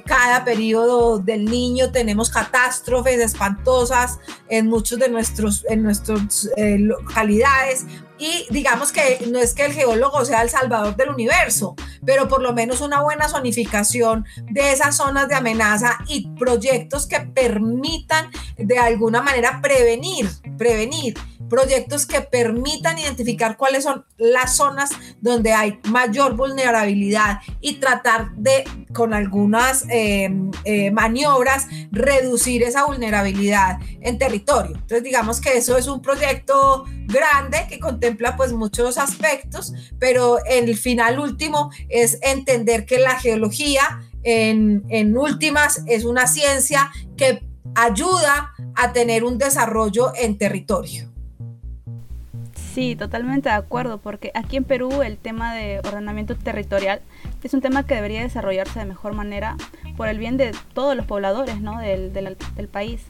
cada 0.05 0.43
periodo 0.43 1.17
del 1.17 1.45
niño 1.45 1.91
tenemos 1.91 2.29
catástrofes 2.29 3.19
espantosas 3.19 4.19
en 4.49 4.67
muchos 4.67 4.99
de 4.99 5.07
nuestros 5.07 5.65
en 5.69 5.83
nuestras 5.83 6.49
localidades. 6.57 7.85
Y 8.19 8.45
digamos 8.49 8.91
que 8.91 9.25
no 9.31 9.39
es 9.39 9.53
que 9.53 9.65
el 9.65 9.71
geólogo 9.71 10.25
sea 10.25 10.41
el 10.41 10.49
salvador 10.49 10.97
del 10.97 11.09
universo, 11.09 11.75
pero 12.05 12.27
por 12.27 12.41
lo 12.41 12.51
menos 12.51 12.81
una 12.81 13.01
buena 13.01 13.29
zonificación 13.29 14.25
de 14.51 14.73
esas 14.73 14.97
zonas 14.97 15.29
de 15.29 15.35
amenaza 15.35 15.99
y 16.05 16.27
proyectos 16.31 17.07
que 17.07 17.21
permitan 17.21 18.29
de 18.57 18.77
alguna 18.77 19.21
manera 19.21 19.61
prevenir, 19.61 20.29
prevenir 20.57 21.15
proyectos 21.49 22.05
que 22.05 22.21
permitan 22.21 22.97
identificar 22.97 23.57
cuáles 23.57 23.83
son 23.83 24.05
las 24.17 24.55
zonas 24.55 24.91
donde 25.19 25.51
hay 25.53 25.79
mayor 25.85 26.35
vulnerabilidad 26.35 27.39
y 27.59 27.75
tratar 27.75 28.31
de, 28.35 28.63
con 28.93 29.13
algunas 29.13 29.85
em, 29.89 30.51
eh, 30.63 30.91
maniobras, 30.91 31.67
reducir 31.91 32.63
esa 32.63 32.85
vulnerabilidad 32.85 33.79
en 34.01 34.17
territorio. 34.17 34.75
Entonces, 34.75 35.03
digamos 35.03 35.41
que 35.41 35.57
eso 35.57 35.77
es 35.77 35.87
un 35.87 36.01
proyecto 36.01 36.85
grande 37.07 37.65
que 37.67 37.79
contempla 37.79 38.35
pues 38.35 38.53
muchos 38.53 38.97
aspectos, 38.97 39.73
pero 39.99 40.37
el 40.45 40.77
final 40.77 41.19
último 41.19 41.71
es 41.89 42.19
entender 42.21 42.85
que 42.85 42.99
la 42.99 43.19
geología 43.19 44.01
en, 44.23 44.83
en 44.89 45.17
últimas 45.17 45.81
es 45.87 46.05
una 46.05 46.27
ciencia 46.27 46.91
que 47.17 47.41
ayuda 47.75 48.53
a 48.75 48.93
tener 48.93 49.23
un 49.23 49.37
desarrollo 49.37 50.11
en 50.15 50.37
territorio. 50.37 51.08
Sí, 52.79 52.95
totalmente 52.95 53.49
de 53.49 53.55
acuerdo, 53.55 53.97
porque 53.97 54.31
aquí 54.33 54.55
en 54.55 54.63
Perú 54.63 55.01
el 55.01 55.17
tema 55.17 55.53
de 55.53 55.79
ordenamiento 55.79 56.35
territorial 56.35 57.01
es 57.43 57.53
un 57.53 57.59
tema 57.59 57.85
que 57.85 57.95
debería 57.95 58.21
desarrollarse 58.21 58.79
de 58.79 58.85
mejor 58.85 59.13
manera 59.13 59.57
por 59.97 60.07
el 60.07 60.17
bien 60.17 60.37
de 60.37 60.55
todos 60.73 60.95
los 60.95 61.05
pobladores 61.05 61.59
¿no? 61.59 61.77
del, 61.81 62.13
del, 62.13 62.37
del 62.55 62.67
país. 62.69 63.01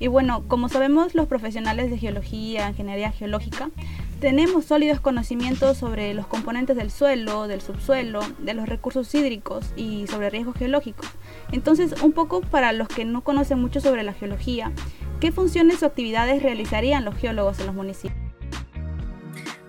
Y 0.00 0.08
bueno, 0.08 0.42
como 0.48 0.68
sabemos 0.68 1.14
los 1.14 1.28
profesionales 1.28 1.88
de 1.88 1.98
geología, 1.98 2.68
ingeniería 2.70 3.12
geológica, 3.12 3.70
tenemos 4.18 4.64
sólidos 4.64 4.98
conocimientos 4.98 5.76
sobre 5.78 6.14
los 6.14 6.26
componentes 6.26 6.76
del 6.76 6.90
suelo, 6.90 7.46
del 7.46 7.60
subsuelo, 7.60 8.22
de 8.40 8.54
los 8.54 8.68
recursos 8.68 9.14
hídricos 9.14 9.72
y 9.76 10.08
sobre 10.08 10.30
riesgos 10.30 10.56
geológicos. 10.56 11.06
Entonces, 11.52 11.94
un 12.02 12.10
poco 12.10 12.40
para 12.40 12.72
los 12.72 12.88
que 12.88 13.04
no 13.04 13.22
conocen 13.22 13.60
mucho 13.60 13.80
sobre 13.80 14.02
la 14.02 14.14
geología, 14.14 14.72
¿qué 15.20 15.30
funciones 15.30 15.80
o 15.84 15.86
actividades 15.86 16.42
realizarían 16.42 17.04
los 17.04 17.14
geólogos 17.14 17.60
en 17.60 17.66
los 17.66 17.74
municipios? 17.76 18.21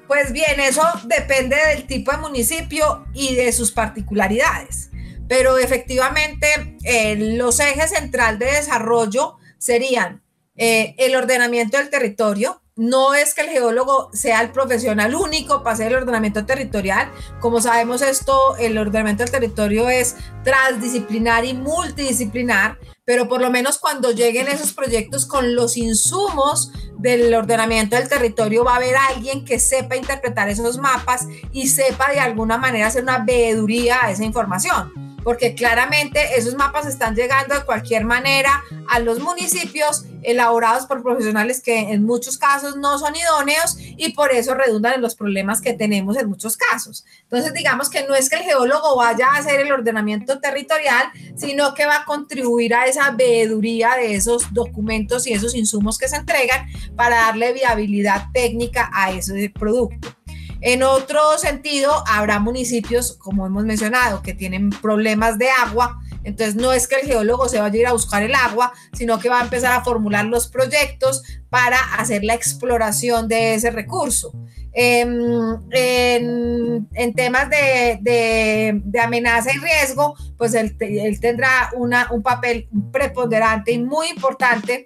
Pues 0.07 0.31
bien, 0.31 0.59
eso 0.59 0.83
depende 1.05 1.55
del 1.55 1.87
tipo 1.87 2.11
de 2.11 2.17
municipio 2.17 3.05
y 3.13 3.35
de 3.35 3.51
sus 3.51 3.71
particularidades. 3.71 4.89
Pero 5.27 5.57
efectivamente, 5.57 6.77
los 7.17 7.59
ejes 7.59 7.91
central 7.91 8.37
de 8.39 8.47
desarrollo 8.47 9.37
serían 9.57 10.21
eh, 10.55 10.93
el 10.97 11.15
ordenamiento 11.15 11.77
del 11.77 11.89
territorio, 11.89 12.61
no 12.75 13.13
es 13.13 13.35
que 13.35 13.41
el 13.41 13.49
geólogo 13.49 14.09
sea 14.13 14.41
el 14.41 14.49
profesional 14.49 15.13
único 15.13 15.61
para 15.61 15.75
hacer 15.75 15.91
el 15.91 15.99
ordenamiento 15.99 16.45
territorial. 16.45 17.11
Como 17.39 17.61
sabemos 17.61 18.01
esto, 18.01 18.55
el 18.57 18.77
ordenamiento 18.77 19.23
del 19.23 19.31
territorio 19.31 19.89
es 19.89 20.15
transdisciplinar 20.43 21.45
y 21.45 21.53
multidisciplinar, 21.53 22.79
pero 23.05 23.27
por 23.27 23.41
lo 23.41 23.49
menos 23.49 23.79
cuando 23.79 24.11
lleguen 24.11 24.47
esos 24.47 24.73
proyectos 24.73 25.25
con 25.25 25.55
los 25.55 25.77
insumos 25.77 26.71
del 26.97 27.33
ordenamiento 27.33 27.95
del 27.95 28.07
territorio 28.07 28.63
va 28.63 28.73
a 28.73 28.77
haber 28.77 28.95
alguien 28.95 29.45
que 29.45 29.59
sepa 29.59 29.95
interpretar 29.95 30.49
esos 30.49 30.77
mapas 30.77 31.27
y 31.51 31.67
sepa 31.67 32.11
de 32.11 32.19
alguna 32.19 32.57
manera 32.57 32.87
hacer 32.87 33.03
una 33.03 33.19
veeduría 33.19 34.05
a 34.05 34.11
esa 34.11 34.23
información 34.23 35.12
porque 35.23 35.55
claramente 35.55 36.37
esos 36.37 36.55
mapas 36.55 36.85
están 36.85 37.15
llegando 37.15 37.55
de 37.55 37.65
cualquier 37.65 38.05
manera 38.05 38.63
a 38.89 38.99
los 38.99 39.19
municipios 39.19 40.05
elaborados 40.23 40.85
por 40.85 41.03
profesionales 41.03 41.61
que 41.61 41.91
en 41.91 42.03
muchos 42.03 42.37
casos 42.37 42.77
no 42.77 42.97
son 42.97 43.15
idóneos 43.15 43.77
y 43.79 44.13
por 44.13 44.31
eso 44.31 44.53
redundan 44.53 44.93
en 44.95 45.01
los 45.01 45.15
problemas 45.15 45.61
que 45.61 45.73
tenemos 45.73 46.17
en 46.17 46.29
muchos 46.29 46.57
casos. 46.57 47.05
Entonces, 47.23 47.53
digamos 47.53 47.89
que 47.89 48.05
no 48.07 48.15
es 48.15 48.29
que 48.29 48.37
el 48.37 48.43
geólogo 48.43 48.95
vaya 48.95 49.27
a 49.27 49.37
hacer 49.37 49.59
el 49.59 49.71
ordenamiento 49.71 50.39
territorial, 50.39 51.07
sino 51.35 51.73
que 51.73 51.85
va 51.85 51.97
a 51.97 52.05
contribuir 52.05 52.73
a 52.73 52.85
esa 52.85 53.11
veeduría 53.11 53.95
de 53.95 54.15
esos 54.15 54.53
documentos 54.53 55.27
y 55.27 55.33
esos 55.33 55.55
insumos 55.55 55.97
que 55.97 56.07
se 56.07 56.15
entregan 56.15 56.67
para 56.95 57.17
darle 57.17 57.53
viabilidad 57.53 58.27
técnica 58.33 58.89
a 58.93 59.11
ese 59.11 59.51
producto. 59.53 60.22
En 60.65 60.81
otro 60.81 61.19
sentido, 61.37 61.91
habrá 62.07 62.39
municipios, 62.39 63.17
como 63.17 63.45
hemos 63.45 63.65
mencionado, 63.65 64.21
que 64.21 64.33
tienen 64.33 64.69
problemas 64.69 65.37
de 65.37 65.49
agua. 65.49 65.99
Entonces, 66.23 66.55
no 66.55 66.71
es 66.71 66.87
que 66.87 66.95
el 66.95 67.05
geólogo 67.05 67.49
se 67.49 67.59
vaya 67.59 67.73
a 67.73 67.77
ir 67.77 67.87
a 67.87 67.91
buscar 67.91 68.23
el 68.23 68.33
agua, 68.33 68.71
sino 68.93 69.19
que 69.19 69.27
va 69.27 69.41
a 69.41 69.43
empezar 69.43 69.73
a 69.73 69.83
formular 69.83 70.23
los 70.23 70.47
proyectos 70.47 71.21
para 71.49 71.77
hacer 71.97 72.23
la 72.23 72.33
exploración 72.33 73.27
de 73.27 73.55
ese 73.55 73.71
recurso. 73.71 74.31
Em, 74.71 75.59
en, 75.71 77.13
temas 77.13 77.49
de, 77.49 78.81
amenaza 79.03 79.51
y 79.53 79.57
riesgo, 79.57 80.15
pues 80.37 80.53
él, 80.53 80.77
tendrá 81.19 81.71
un 81.75 82.23
papel 82.23 82.69
preponderante 82.93 83.73
y 83.73 83.79
muy 83.79 84.07
importante 84.07 84.85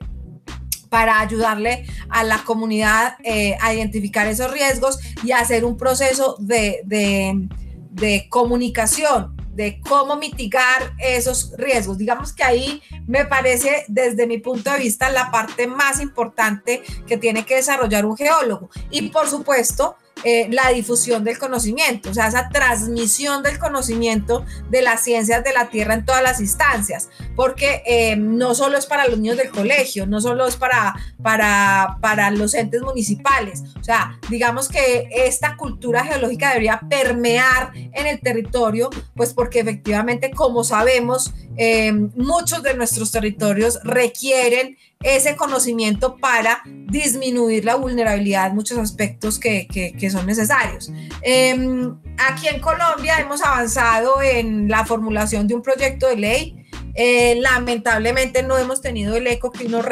para 0.89 1.19
ayudarle 1.19 1.85
a 2.09 2.23
la 2.23 2.43
comunidad 2.43 3.15
eh, 3.23 3.57
a 3.61 3.73
identificar 3.73 4.27
esos 4.27 4.51
riesgos 4.51 4.99
y 5.23 5.31
hacer 5.31 5.65
un 5.65 5.77
proceso 5.77 6.35
de, 6.39 6.81
de, 6.85 8.27
comunicación 8.29 9.35
de 9.53 9.81
cómo 9.81 10.17
mitigar 10.17 10.93
esos 10.99 11.53
riesgos. 11.57 11.97
Digamos 11.97 12.31
que 12.31 12.43
ahí 12.43 12.81
me 13.07 13.25
parece, 13.25 13.85
desde 13.87 14.27
mi 14.27 14.37
punto 14.37 14.71
de 14.71 14.77
vista, 14.77 15.09
la 15.09 15.31
parte 15.31 15.65
más 15.65 15.99
importante 15.99 16.83
que 17.07 17.17
tiene 17.17 17.43
que 17.43 17.55
desarrollar 17.55 18.05
un 18.05 18.15
geólogo. 18.15 18.69
Y 18.91 19.09
por 19.09 19.27
supuesto, 19.27 19.95
eh, 20.23 20.47
la 20.51 20.69
difusión 20.69 21.23
del 21.23 21.37
conocimiento, 21.37 22.09
o 22.09 22.13
sea, 22.13 22.27
esa 22.27 22.49
transmisión 22.49 23.43
del 23.43 23.59
conocimiento 23.59 24.45
de 24.69 24.81
las 24.81 25.01
ciencias 25.01 25.43
de 25.43 25.53
la 25.53 25.69
Tierra 25.69 25.93
en 25.93 26.05
todas 26.05 26.23
las 26.23 26.39
instancias, 26.39 27.09
porque 27.35 27.83
eh, 27.85 28.15
no 28.15 28.55
solo 28.55 28.77
es 28.77 28.85
para 28.85 29.07
los 29.07 29.19
niños 29.19 29.37
del 29.37 29.49
colegio, 29.49 30.07
no 30.07 30.21
solo 30.21 30.47
es 30.47 30.55
para, 30.55 30.95
para, 31.21 31.97
para 32.01 32.31
los 32.31 32.53
entes 32.53 32.81
municipales, 32.81 33.63
o 33.79 33.83
sea, 33.83 34.19
digamos 34.29 34.69
que 34.69 35.07
esta 35.11 35.55
cultura 35.55 36.03
geológica 36.03 36.49
debería 36.49 36.81
permear 36.89 37.71
en 37.75 38.07
el 38.07 38.19
territorio, 38.19 38.89
pues 39.15 39.33
porque 39.33 39.59
efectivamente, 39.59 40.31
como 40.31 40.63
sabemos, 40.63 41.33
eh, 41.57 41.91
muchos 41.91 42.61
de 42.61 42.75
nuestros 42.75 43.11
territorios 43.11 43.79
requieren 43.83 44.77
ese 45.01 45.35
conocimiento 45.35 46.17
para 46.17 46.61
disminuir 46.65 47.65
la 47.65 47.75
vulnerabilidad 47.75 48.51
muchos 48.51 48.77
aspectos 48.77 49.39
que, 49.39 49.67
que, 49.67 50.09
son 50.09 50.25
necesarios. 50.25 50.91
Em, 51.21 51.95
aquí 52.17 52.47
en 52.47 52.59
Colombia 52.59 53.19
hemos 53.19 53.43
avanzado 53.43 54.21
en 54.21 54.69
la 54.69 54.85
formulación 54.85 55.47
de 55.47 55.55
un 55.55 55.61
proyecto 55.61 56.07
de 56.07 56.17
ley. 56.17 56.63
Eh, 56.95 57.39
lamentablemente 57.41 58.41
no 58.41 58.57
hemos 58.57 58.81
tenido 58.81 59.15
el 59.15 59.27
eco 59.27 59.51
que 59.51 59.65
uno 59.67 59.83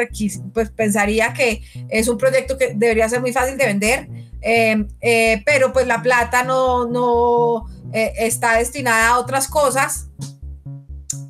pues 0.52 0.70
pensaría 0.70 1.32
que 1.34 1.62
es 1.88 2.08
un 2.08 2.18
proyecto 2.18 2.58
que 2.58 2.74
debería 2.74 3.08
ser 3.08 3.20
muy 3.20 3.32
fácil 3.32 3.56
de 3.56 3.66
vender, 3.66 4.08
em, 4.40 4.88
eh, 5.00 5.40
pero 5.46 5.72
pues 5.72 5.86
la 5.86 6.02
plata 6.02 6.42
no, 6.42 6.86
no 6.86 7.66
está 7.92 8.58
destinada 8.58 9.10
a 9.10 9.18
otras 9.18 9.48
cosas 9.48 10.08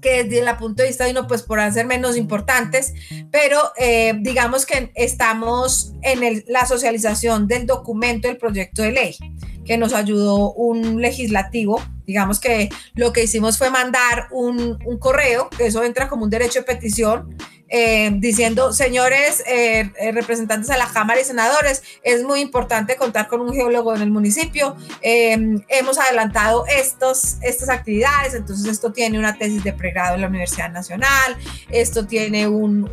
que 0.00 0.24
desde 0.24 0.48
el 0.48 0.56
punto 0.56 0.82
de 0.82 0.88
vista 0.88 1.04
de 1.04 1.10
uno 1.10 1.26
pues 1.26 1.42
podrán 1.42 1.72
ser 1.72 1.86
menos 1.86 2.16
importantes, 2.16 2.92
pero 3.30 3.58
eh, 3.76 4.14
digamos 4.20 4.66
que 4.66 4.90
estamos 4.94 5.92
en 6.02 6.44
la 6.46 6.66
socialización 6.66 7.46
del 7.46 7.66
documento 7.66 8.28
del 8.28 8.36
proyecto 8.36 8.82
de 8.82 8.92
ley 8.92 9.16
que 9.64 9.76
nos 9.76 9.92
ayudó 9.92 10.52
un 10.52 11.00
legislativo. 11.02 11.82
Digamos 12.06 12.40
que 12.40 12.68
lo 12.94 13.12
que 13.12 13.24
hicimos 13.24 13.58
fue 13.58 13.70
mandar 13.70 14.28
un, 14.30 14.78
un 14.84 14.98
correo, 14.98 15.48
que 15.50 15.66
eso 15.66 15.82
entra 15.84 16.08
como 16.08 16.24
un 16.24 16.30
derecho 16.30 16.60
de 16.60 16.64
petición, 16.64 17.36
eh, 17.68 18.12
diciendo, 18.18 18.72
señores 18.72 19.42
eh, 19.44 19.90
eh, 19.98 20.12
representantes 20.12 20.68
de 20.68 20.78
la 20.78 20.86
Cámara 20.86 21.20
y 21.20 21.24
senadores, 21.24 21.82
es 22.04 22.22
muy 22.22 22.40
importante 22.40 22.94
contar 22.94 23.26
con 23.26 23.40
un 23.40 23.52
geólogo 23.52 23.94
en 23.94 24.02
el 24.02 24.10
municipio. 24.10 24.76
hemos 25.02 25.98
adelantado 25.98 26.64
estos, 26.68 27.38
estas 27.42 27.68
actividades, 27.68 28.34
entonces 28.34 28.70
esto 28.70 28.92
tiene 28.92 29.18
una 29.18 29.36
tesis 29.36 29.64
de 29.64 29.72
pregrado 29.72 30.14
en 30.14 30.20
la 30.20 30.28
Universidad 30.28 30.70
Nacional, 30.70 31.36
esto 31.70 32.06
tiene 32.06 32.46
un, 32.46 32.88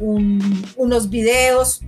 unos 0.75 1.09
videos 1.09 1.81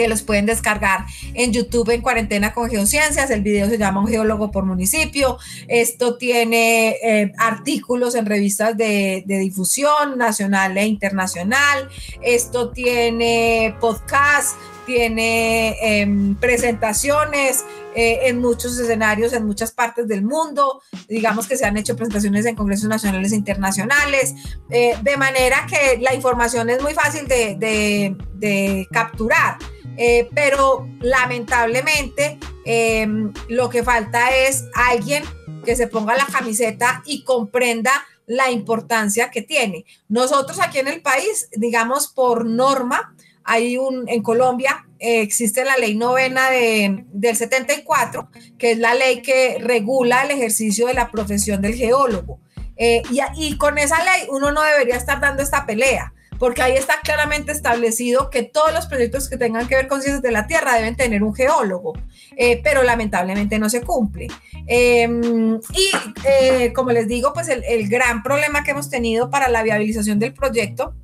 que 0.00 0.08
los 0.08 0.22
pueden 0.22 0.46
descargar 0.46 1.04
en 1.34 1.52
YouTube 1.52 1.90
en 1.90 2.00
Cuarentena 2.00 2.54
con 2.54 2.70
Geociencias. 2.70 3.30
El 3.30 3.42
video 3.42 3.68
se 3.68 3.76
llama 3.76 4.00
Un 4.00 4.08
geólogo 4.08 4.50
por 4.50 4.64
municipio. 4.64 5.36
Esto 5.68 6.16
tiene 6.16 6.96
eh, 7.02 7.32
artículos 7.36 8.14
en 8.14 8.24
revistas 8.24 8.74
de, 8.78 9.22
difusión 9.26 10.16
nacional 10.16 10.78
e 10.78 10.86
internacional. 10.86 11.90
Esto 12.22 12.70
tiene 12.70 13.76
podcast, 13.78 14.56
tiene 14.86 15.76
em, 15.82 16.34
presentaciones 16.36 17.62
eh, 17.94 18.20
en 18.22 18.40
muchos 18.40 18.78
escenarios, 18.78 19.34
en 19.34 19.44
muchas 19.44 19.70
partes 19.70 20.08
del 20.08 20.22
mundo. 20.22 20.80
Digamos 21.10 21.46
que 21.46 21.58
se 21.58 21.66
han 21.66 21.76
hecho 21.76 21.94
presentaciones 21.94 22.46
en 22.46 22.56
congresos 22.56 22.88
nacionales 22.88 23.32
e 23.32 23.36
internacionales, 23.36 24.34
eh, 24.70 24.96
de 25.02 25.16
manera 25.18 25.66
que 25.68 25.98
la 26.00 26.14
información 26.14 26.70
es 26.70 26.80
muy 26.80 26.94
fácil 26.94 27.28
de, 27.28 28.16
de 28.38 28.88
capturar. 28.90 29.58
Eh, 29.96 30.28
pero 30.34 30.88
lamentablemente 31.00 32.38
em, 32.64 33.32
lo 33.48 33.68
que 33.68 33.82
falta 33.82 34.34
es 34.34 34.64
alguien 34.74 35.22
que 35.64 35.76
se 35.76 35.86
ponga 35.86 36.16
la 36.16 36.26
camiseta 36.26 37.02
y 37.04 37.24
comprenda 37.24 37.92
la 38.26 38.50
importancia 38.50 39.30
que 39.30 39.42
tiene. 39.42 39.84
Nosotros 40.08 40.60
aquí 40.60 40.78
en 40.78 40.88
el 40.88 41.02
país, 41.02 41.48
digamos 41.52 42.08
por 42.08 42.46
norma, 42.46 43.14
hay 43.44 43.76
un, 43.76 44.08
en 44.08 44.22
Colombia 44.22 44.86
eh, 45.00 45.22
existe 45.22 45.64
la 45.64 45.76
ley 45.76 45.96
novena 45.96 46.50
de, 46.50 47.04
del 47.08 47.36
74, 47.36 48.30
que 48.58 48.72
es 48.72 48.78
la 48.78 48.94
ley 48.94 49.22
que 49.22 49.58
regula 49.58 50.22
el 50.22 50.30
ejercicio 50.30 50.86
de 50.86 50.94
la 50.94 51.10
profesión 51.10 51.62
del 51.62 51.74
geólogo. 51.74 52.38
Eh, 52.76 53.02
y, 53.10 53.20
y 53.36 53.56
con 53.58 53.78
esa 53.78 54.02
ley 54.04 54.28
uno 54.30 54.52
no 54.52 54.62
debería 54.62 54.96
estar 54.96 55.20
dando 55.20 55.42
esta 55.42 55.66
pelea 55.66 56.12
porque 56.40 56.62
ahí 56.62 56.72
está 56.72 56.94
claramente 57.04 57.52
establecido 57.52 58.30
que 58.30 58.42
todos 58.42 58.72
los 58.72 58.86
proyectos 58.86 59.28
que 59.28 59.36
tengan 59.36 59.68
que 59.68 59.76
ver 59.76 59.88
con 59.88 60.00
ciencias 60.00 60.22
de 60.22 60.32
la 60.32 60.46
Tierra 60.46 60.74
deben 60.74 60.96
tener 60.96 61.22
un 61.22 61.34
geólogo, 61.34 61.92
eh, 62.34 62.62
pero 62.64 62.82
lamentablemente 62.82 63.58
no 63.58 63.68
se 63.68 63.82
cumple. 63.82 64.28
Em, 64.66 65.56
y 65.74 65.90
eh, 66.26 66.72
como 66.72 66.92
les 66.92 67.06
digo, 67.08 67.34
pues 67.34 67.48
el, 67.50 67.88
gran 67.90 68.22
problema 68.22 68.64
que 68.64 68.70
hemos 68.70 68.88
tenido 68.88 69.28
para 69.28 69.50
la 69.50 69.62
viabilización 69.62 70.18
del 70.18 70.32
proyecto 70.32 70.94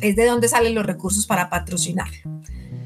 es 0.00 0.16
de 0.16 0.26
dónde 0.26 0.48
salen 0.48 0.74
los 0.74 0.84
recursos 0.84 1.24
para 1.24 1.48
patrocinar. 1.48 2.10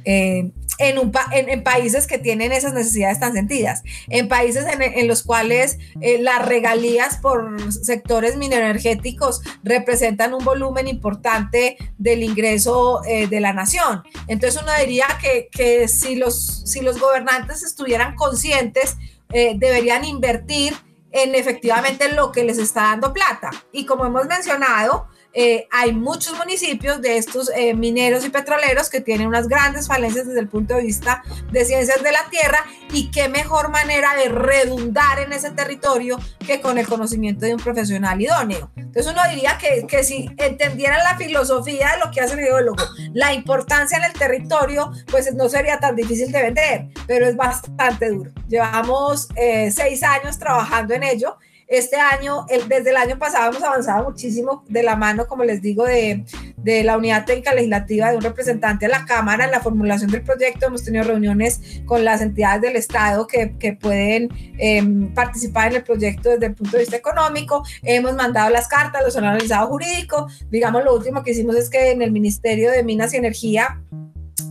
Eh, 0.05 0.51
en, 0.79 1.63
países 1.63 2.07
que 2.07 2.19
tienen 2.19 2.53
esas 2.53 2.73
necesidades 2.73 3.21
tan 3.21 3.33
sentidas, 3.33 3.83
en 4.09 4.29
países 4.29 4.65
en, 4.69 5.09
los 5.09 5.23
cuales 5.23 5.79
eh, 6.01 6.19
las 6.19 6.47
regalías 6.47 7.19
por 7.19 7.57
sectores 7.73 8.37
mineroenergéticos 8.37 9.41
representan 9.63 10.35
un 10.35 10.45
volumen 10.45 10.89
importante 10.89 11.77
del 11.99 12.23
ingreso 12.23 13.03
eh, 13.05 13.27
de 13.27 13.41
la 13.41 13.53
nación. 13.53 14.03
Entonces 14.27 14.61
uno 14.63 14.73
diría 14.81 15.07
que, 15.21 15.49
que, 15.51 15.89
si, 15.89 16.17
los, 16.17 16.63
si 16.65 16.81
los 16.81 16.99
gobernantes 16.99 17.63
estuvieran 17.63 18.15
conscientes, 18.15 18.97
deberían 19.31 20.07
invertir 20.07 20.75
en 21.13 21.35
efectivamente 21.35 22.13
lo 22.13 22.33
que 22.33 22.45
les 22.45 22.59
está 22.59 22.83
dando 22.83 23.13
plata. 23.13 23.51
Y 23.73 23.87
como 23.87 24.07
hemos 24.07 24.27
mencionado, 24.27 25.09
eh, 25.35 25.69
hay 25.71 25.93
muchos 25.93 26.37
municipios 26.39 27.03
de 27.03 27.19
estos 27.19 27.51
eh, 27.55 27.75
mineros 27.75 28.25
y 28.25 28.31
petroleros 28.31 28.89
que 28.89 29.01
tienen 29.01 29.29
unas 29.29 29.47
grandes 29.47 29.87
falencias 29.87 30.27
desde 30.27 30.41
el 30.41 30.49
punto 30.49 30.75
de 30.75 30.83
vista 30.83 31.23
de 31.53 31.65
ciencias 31.65 32.03
de 32.03 32.13
la 32.13 32.29
tierra 32.31 32.65
y 32.93 33.11
qué 33.11 33.29
mejor 33.29 33.69
manera 33.71 34.15
de 34.17 34.31
redundar 34.31 35.19
en 35.21 35.33
ese 35.33 35.51
territorio 35.51 36.19
que 36.47 36.61
con 36.61 36.79
el 36.79 36.87
conocimiento 36.87 37.45
de 37.45 37.55
un 37.55 37.61
profesional 37.61 38.21
idóneo. 38.21 38.71
Entonces 38.77 39.13
uno 39.13 39.21
diría 39.29 39.59
que, 39.59 39.87
que 39.87 40.03
si 40.03 40.31
entendieran 40.39 41.05
la 41.05 41.17
filosofía 41.17 41.93
de 41.93 41.99
lo 42.05 42.11
que 42.11 42.21
hace 42.21 42.35
el 42.35 42.41
geólogo, 42.41 42.83
la 43.13 43.35
importancia 43.35 43.99
en 43.99 44.05
el 44.05 44.15
territorio, 44.15 44.91
pues 45.11 45.33
no 45.35 45.49
sería 45.49 45.79
tan 45.79 45.95
difícil 45.95 46.33
de 46.33 46.43
vender, 46.43 46.87
pero 47.07 47.27
es 47.27 47.37
bastante 47.37 48.11
duro. 48.11 48.31
Llevamos 48.49 49.29
eh, 49.37 49.71
seis 49.71 50.03
años 50.03 50.39
trabajando 50.39 50.95
en 50.95 51.03
ello 51.03 51.37
este 51.69 51.97
año, 51.97 52.47
desde 52.67 52.91
el 52.91 52.97
año 52.97 53.19
pasado 53.19 53.51
hemos 53.51 53.63
avanzado 53.63 54.05
muchísimo 54.05 54.65
de 54.69 54.83
la 54.83 54.97
mano, 54.97 55.27
como 55.27 55.45
les 55.45 55.61
digo, 55.61 55.85
de, 55.85 56.25
de, 56.57 56.83
la 56.83 56.97
unidad 56.97 57.27
técnica 57.27 57.53
legislativa 57.53 58.11
de 58.11 58.17
un 58.17 58.23
representante 58.23 58.87
a 58.87 58.89
la 58.89 59.05
Cámara 59.05 59.45
en 59.45 59.51
la 59.51 59.61
formulación 59.61 60.11
del 60.11 60.23
proyecto. 60.23 60.67
Hemos 60.67 60.83
tenido 60.83 61.05
reuniones 61.05 61.83
con 61.85 62.07
las 62.07 62.23
entidades 62.23 62.63
del 62.63 62.77
Estado 62.77 63.27
que, 63.27 63.55
que 63.59 63.75
pueden 63.75 64.31
em, 64.57 65.13
participar 65.13 65.69
en 65.69 65.77
el 65.77 65.85
proyecto 65.85 66.31
desde 66.31 66.47
el 66.47 66.55
punto 66.55 66.73
de 66.73 66.85
vista 66.85 66.97
económico. 66.97 67.63
Hemos 67.83 68.15
mandado 68.15 68.49
las 68.49 68.67
cartas, 68.67 69.03
los 69.05 69.17
han 69.17 69.25
analizado 69.25 69.69
jurídico. 69.69 70.27
Digamos, 70.51 70.85
lo 70.85 70.95
último 70.95 71.23
que 71.23 71.33
hicimos 71.33 71.55
es 71.55 71.69
que 71.69 71.91
en 71.91 72.01
el 72.01 72.13
Ministerio 72.13 72.71
de 72.71 72.83
Minas 72.83 73.13
y 73.13 73.19
Energía 73.19 73.83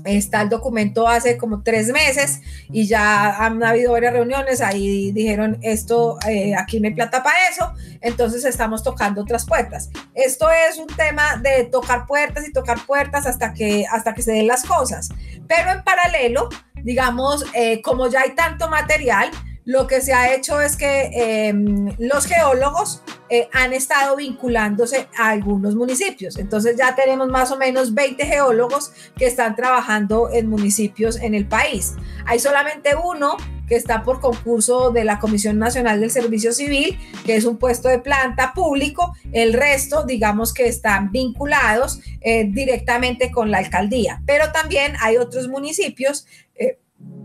Está 0.06 0.42
el 0.42 0.50
documento 0.50 1.08
hace 1.08 1.38
como 1.38 1.64
tres 1.64 1.88
meses 1.90 2.42
y 2.72 2.88
ya 2.88 3.46
han 3.46 3.64
habido 3.64 3.92
varias 3.92 4.14
reuniones. 4.14 4.62
Ahí 4.62 5.12
dijeron 5.12 5.58
esto, 5.62 6.18
eh, 6.28 6.56
aquí 6.56 6.80
no 6.80 6.88
hay 6.88 6.94
plata 6.94 7.24
para 7.24 7.38
eso. 7.50 7.74
Entonces 8.02 8.46
estamos 8.46 8.84
tocando 8.84 9.22
otras 9.22 9.46
puertas. 9.46 9.90
Esto 10.14 10.48
es 10.50 10.78
un 10.78 10.88
tema 10.88 11.38
de 11.42 11.66
tocar 11.66 12.06
puertas 12.06 12.48
y 12.48 12.52
tocar 12.52 12.86
puertas 12.86 13.26
hasta 13.26 13.54
que, 13.54 13.86
hasta 13.90 14.14
que 14.14 14.22
se 14.22 14.32
den 14.32 14.48
las 14.48 14.64
cosas. 14.64 15.10
Pero 15.48 15.72
en 15.72 15.84
paralelo, 15.84 16.50
digamos, 16.84 17.46
eh, 17.54 17.82
como 17.82 18.08
ya 18.08 18.22
hay 18.22 18.36
tanto 18.36 18.70
material, 18.70 19.30
lo 19.68 19.86
que 19.86 20.00
se 20.00 20.14
ha 20.14 20.34
hecho 20.34 20.62
es 20.62 20.78
que 20.78 21.10
em, 21.14 21.94
los 21.98 22.26
geólogos 22.26 23.02
eh, 23.30 23.50
han 23.52 23.74
estado 23.74 24.16
vinculándose 24.16 25.10
a 25.18 25.32
algunos 25.32 25.76
municipios. 25.76 26.38
Entonces 26.38 26.78
ya 26.78 26.96
tenemos 26.96 27.28
más 27.28 27.52
o 27.52 27.58
menos 27.58 27.94
20 27.94 28.26
geólogos 28.26 28.94
que 29.18 29.28
están 29.28 29.58
trabajando 29.58 30.30
en 30.32 30.48
municipios 30.48 31.18
en 31.18 31.36
el 31.36 31.46
país. 31.46 31.96
Hay 32.26 32.40
solamente 32.40 32.92
uno 32.96 33.36
que 33.68 33.76
está 33.76 34.04
por 34.04 34.22
concurso 34.22 34.92
de 34.92 35.04
la 35.04 35.20
Comisión 35.20 35.60
Nacional 35.60 36.00
del 36.00 36.10
Servicio 36.10 36.54
Civil, 36.54 36.98
que 37.26 37.36
es 37.36 37.44
un 37.44 37.58
puesto 37.58 37.90
de 37.90 38.00
planta 38.00 38.54
público. 38.54 39.14
El 39.34 39.52
resto, 39.52 40.06
digamos 40.06 40.54
que 40.54 40.68
están 40.68 41.12
vinculados 41.12 42.00
eh, 42.22 42.46
directamente 42.46 43.30
con 43.30 43.52
la 43.52 43.58
alcaldía. 43.58 44.22
Pero 44.26 44.52
también 44.54 44.94
hay 45.02 45.18
otros 45.18 45.50
municipios. 45.50 46.26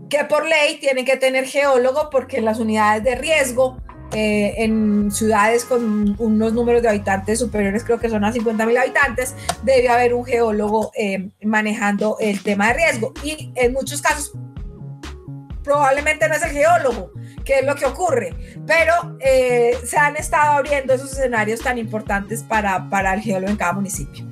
Que 0.09 0.25
por 0.25 0.45
ley 0.45 0.79
tienen 0.79 1.05
que 1.05 1.17
tener 1.17 1.45
geólogo 1.45 2.09
porque 2.09 2.41
las 2.41 2.59
unidades 2.59 3.03
de 3.03 3.15
riesgo 3.15 3.77
eh, 4.15 4.63
en 4.63 5.09
ciudades 5.09 5.65
con 5.65 6.15
unos 6.19 6.53
números 6.53 6.83
de 6.83 6.89
habitantes 6.89 7.39
superiores, 7.39 7.83
creo 7.83 7.99
que 7.99 8.09
son 8.09 8.23
a 8.23 8.31
50 8.31 8.63
mil 8.67 8.77
habitantes, 8.77 9.33
debe 9.63 9.89
haber 9.89 10.13
un 10.13 10.23
geólogo 10.23 10.91
eh, 10.95 11.31
manejando 11.41 12.17
el 12.19 12.43
tema 12.43 12.67
de 12.67 12.73
riesgo. 12.73 13.13
Y 13.23 13.51
en 13.55 13.73
muchos 13.73 14.03
casos, 14.03 14.33
probablemente 15.63 16.27
no 16.27 16.35
es 16.35 16.43
el 16.43 16.51
geólogo, 16.51 17.11
que 17.43 17.59
es 17.59 17.65
lo 17.65 17.73
que 17.75 17.85
ocurre, 17.85 18.35
pero 18.67 19.17
eh, 19.19 19.75
se 19.83 19.97
han 19.97 20.15
estado 20.15 20.57
abriendo 20.57 20.93
esos 20.93 21.13
escenarios 21.13 21.61
tan 21.61 21.79
importantes 21.79 22.43
para, 22.43 22.89
para 22.89 23.15
el 23.15 23.21
geólogo 23.21 23.49
en 23.49 23.57
cada 23.57 23.73
municipio. 23.73 24.27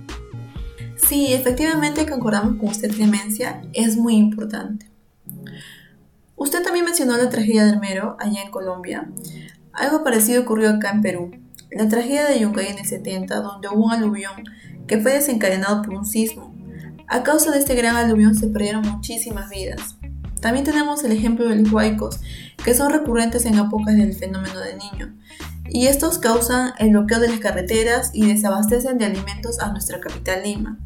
Sí, 0.96 1.34
efectivamente 1.34 2.06
concordamos 2.06 2.58
con 2.60 2.70
usted, 2.70 2.92
Clemencia, 2.92 3.64
es 3.74 3.98
muy 3.98 4.16
importante. 4.16 4.91
Usted 6.42 6.64
también 6.64 6.86
mencionó 6.86 7.16
la 7.18 7.30
tragedia 7.30 7.68
del 7.68 7.80
Mero, 7.80 8.18
allá 8.20 8.42
en 8.42 8.50
Colombia. 8.50 9.08
Algo 9.74 10.04
parecido 10.04 10.42
ocurrió 10.42 10.72
acá 10.72 10.90
en 10.90 11.04
Perú. 11.04 11.30
La 11.70 11.88
tragedia 11.88 12.26
de 12.26 12.40
Yungay 12.40 12.66
en 12.66 12.80
el 12.80 12.86
70, 12.88 13.42
donde 13.42 13.68
hubo 13.68 13.86
un 13.86 13.92
aluvión 13.92 14.34
que 14.88 14.98
fue 14.98 15.14
desencadenado 15.14 15.84
por 15.84 15.94
un 15.94 16.04
sismo. 16.04 16.56
A 17.08 17.22
causa 17.22 17.52
de 17.52 17.60
este 17.60 17.76
gran 17.76 17.96
aluvión 17.96 18.34
se 18.34 18.48
perdieron 18.48 18.82
muchísimas 18.82 19.52
vidas. 19.52 19.98
También 20.42 20.66
tenemos 20.66 21.04
el 21.04 21.12
ejemplo 21.12 21.48
de 21.48 21.58
los 21.58 21.72
huaicos, 21.72 22.20
que 22.66 22.74
son 22.74 22.92
recurrentes 22.92 23.46
en 23.46 23.60
épocas 23.60 23.96
del 23.96 24.16
fenómeno 24.16 24.62
del 24.62 24.80
niño, 24.80 25.16
y 25.70 25.86
estos 25.86 26.18
causan 26.18 26.74
el 26.80 26.90
bloqueo 26.90 27.20
de 27.20 27.30
las 27.30 27.40
carreteras 27.40 28.10
y 28.16 28.26
desabastecen 28.26 28.98
de 28.98 29.06
alimentos 29.06 29.60
a 29.60 29.72
nuestra 29.72 30.00
capital 30.00 30.42
Lima. 30.42 30.80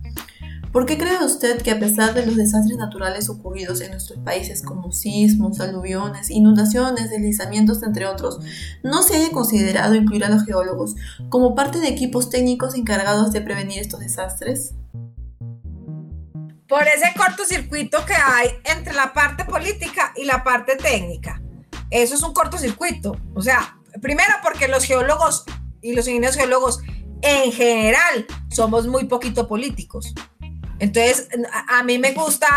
¿Por 0.75 0.85
qué 0.85 0.97
cree 0.97 1.23
usted 1.23 1.61
que 1.61 1.71
a 1.71 1.79
pesar 1.79 2.13
de 2.13 2.25
los 2.25 2.35
desastres 2.35 2.77
naturales 2.77 3.29
ocurridos 3.29 3.79
en 3.79 3.91
nuestros 3.91 4.19
países 4.19 4.61
como 4.61 4.91
sismos, 4.91 5.61
aluviones, 5.61 6.29
inundaciones, 6.29 7.09
deslizamientos, 7.09 7.81
entre 7.81 8.05
otros, 8.05 8.39
no 8.83 9.01
se 9.01 9.15
haya 9.15 9.31
considerado 9.31 9.95
incluir 9.95 10.25
a 10.25 10.29
los 10.29 10.43
geólogos 10.43 10.95
como 11.29 11.55
parte 11.55 11.79
de 11.79 11.87
equipos 11.87 12.29
técnicos 12.29 12.75
encargados 12.75 13.31
de 13.31 13.39
prevenir 13.39 13.79
estos 13.79 14.01
desastres? 14.01 14.73
Por 16.67 16.83
ese 16.83 17.13
cortocircuito 17.15 18.05
que 18.05 18.13
hay 18.13 18.49
entre 18.65 18.93
la 18.93 19.13
parte 19.13 19.45
política 19.45 20.11
y 20.17 20.25
la 20.25 20.43
parte 20.43 20.75
técnica. 20.75 21.41
Eso 21.89 22.15
es 22.15 22.21
un 22.21 22.33
cortocircuito. 22.33 23.15
O 23.33 23.41
sea, 23.41 23.79
primero 24.01 24.33
porque 24.43 24.67
los 24.67 24.83
geólogos 24.83 25.45
y 25.81 25.93
los 25.93 26.05
ingenieros 26.05 26.35
geólogos 26.35 26.81
en 27.21 27.53
general 27.53 28.25
somos 28.49 28.87
muy 28.87 29.05
poquito 29.05 29.47
políticos. 29.47 30.13
Entonces, 30.79 31.29
a, 31.69 31.83
mí 31.83 31.97
me 31.97 32.11
gusta, 32.11 32.47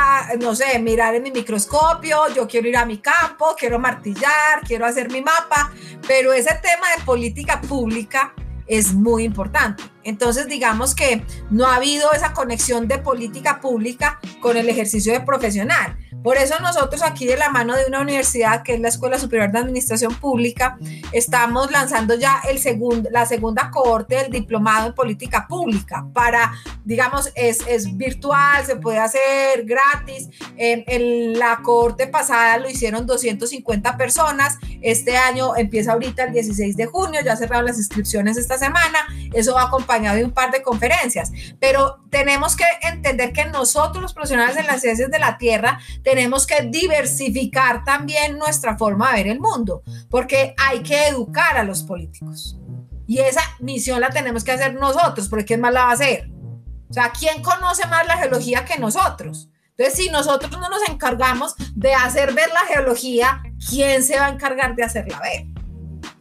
no 0.40 0.54
sé, 0.54 0.78
mirar 0.81 1.14
en 1.14 1.22
mi 1.22 1.31
microscopio, 1.31 2.33
yo 2.35 2.48
quiero 2.48 2.68
ir 2.68 2.76
a 2.76 2.85
mi 2.85 2.98
campo, 2.98 3.54
quiero 3.57 3.78
martillar, 3.78 4.62
quiero 4.66 4.87
hacer 4.87 5.11
mi 5.11 5.22
mapa, 5.22 5.72
pero 6.07 6.33
ese 6.33 6.54
tema 6.61 6.88
de 6.96 7.04
política 7.04 7.61
pública 7.61 8.35
es 8.66 8.92
muy 8.92 9.24
importante. 9.24 9.85
Entonces, 10.04 10.46
digamos 10.46 10.94
que 10.94 11.24
no 11.50 11.66
ha 11.66 11.76
habido 11.76 12.12
esa 12.12 12.33
conexión 12.33 12.88
de 12.88 12.98
política 12.98 13.61
pública 13.61 14.20
con 14.40 14.57
el 14.57 14.68
ejercicio 14.68 15.12
de 15.12 15.20
profesional. 15.20 15.96
Por 16.22 16.37
eso 16.37 16.54
nosotros 16.61 17.02
aquí 17.02 17.26
de 17.26 17.37
la 17.37 17.50
mano 17.50 17.76
de 17.76 17.87
una 17.87 18.00
universidad 18.00 18.62
que 18.62 18.74
es 18.74 18.81
la 18.81 18.88
Escuela 18.88 19.18
Superior 19.18 19.50
de 19.52 19.59
Administración 19.59 20.14
Pública, 20.14 20.78
estamos 21.12 21.70
lanzando 21.70 22.14
ya 22.14 22.40
el 22.48 22.59
segundo, 22.59 23.09
la 23.11 23.26
segunda 23.26 23.70
cohorte 23.70 24.16
del 24.16 24.31
diplomado 24.31 24.88
en 24.88 24.94
política 24.94 25.46
pública 25.48 26.07
para, 26.12 26.52
digamos, 26.85 27.31
es, 27.35 27.61
es 27.68 27.96
virtual, 27.96 28.64
se 28.64 28.76
puede 28.76 28.98
hacer 28.98 29.64
gratis. 29.64 30.28
En, 30.57 31.38
la 31.38 31.61
cohorte 31.62 32.07
pasada 32.07 32.59
lo 32.59 32.68
hicieron 32.68 33.07
250 33.07 33.96
personas. 33.96 34.59
Este 34.83 35.16
año 35.16 35.57
empieza 35.57 35.92
ahorita 35.92 36.24
el 36.24 36.33
16 36.33 36.76
de 36.76 36.87
junio, 36.87 37.20
ya 37.24 37.37
cerraron 37.37 37.66
las 37.66 37.78
inscripciones 37.78 38.37
esta 38.37 38.59
semana. 38.59 38.98
Eso 39.33 39.54
va 39.54 39.64
acompañado 39.64 40.16
de 40.16 40.24
un 40.24 40.33
par 40.33 40.50
de 40.50 40.62
conferencias. 40.62 41.31
Pero 41.61 42.00
tenemos 42.11 42.57
que 42.57 42.64
entender 42.83 43.33
que 43.33 43.44
nosotros 43.44 44.02
los 44.02 44.14
profesionales 44.14 44.57
en 44.57 44.66
las 44.66 44.81
ciencias 44.81 45.11
de 45.11 45.18
la 45.18 45.38
Tierra 45.38 45.78
tenemos 46.09 46.47
que 46.47 46.62
diversificar 46.62 47.85
también 47.85 48.38
nuestra 48.38 48.79
forma 48.79 49.11
de 49.11 49.16
ver 49.18 49.27
el 49.33 49.40
mundo, 49.40 49.83
porque 50.09 50.55
hay 50.57 50.81
que 50.81 51.09
educar 51.09 51.59
a 51.59 51.64
los 51.64 51.83
políticos. 51.83 52.57
Y 53.07 53.18
esa 53.18 53.42
misión 53.61 54.01
la 54.01 54.09
tenemos 54.09 54.42
que 54.42 54.53
hacer 54.53 54.73
nosotros, 54.73 55.29
porque 55.29 55.44
¿quién 55.44 55.61
más 55.61 55.75
la 55.75 55.85
va 55.85 55.90
a 55.90 55.92
hacer? 55.92 56.31
O 56.88 56.94
sea, 56.94 57.12
¿quién 57.12 57.42
conoce 57.42 57.87
más 57.88 58.07
la 58.07 58.16
geología 58.16 58.64
que 58.64 58.79
nosotros? 58.79 59.51
Entonces, 59.77 60.03
si 60.03 60.09
nosotros 60.09 60.51
no 60.51 60.71
nos 60.71 60.88
encargamos 60.88 61.55
de 61.75 61.92
hacer 61.92 62.33
ver 62.33 62.49
la 62.55 62.75
geología, 62.75 63.42
¿quién 63.68 64.03
se 64.03 64.18
va 64.18 64.27
a 64.27 64.31
encargar 64.31 64.75
de 64.77 64.85
hacerla 64.85 65.21
ver? 65.21 65.44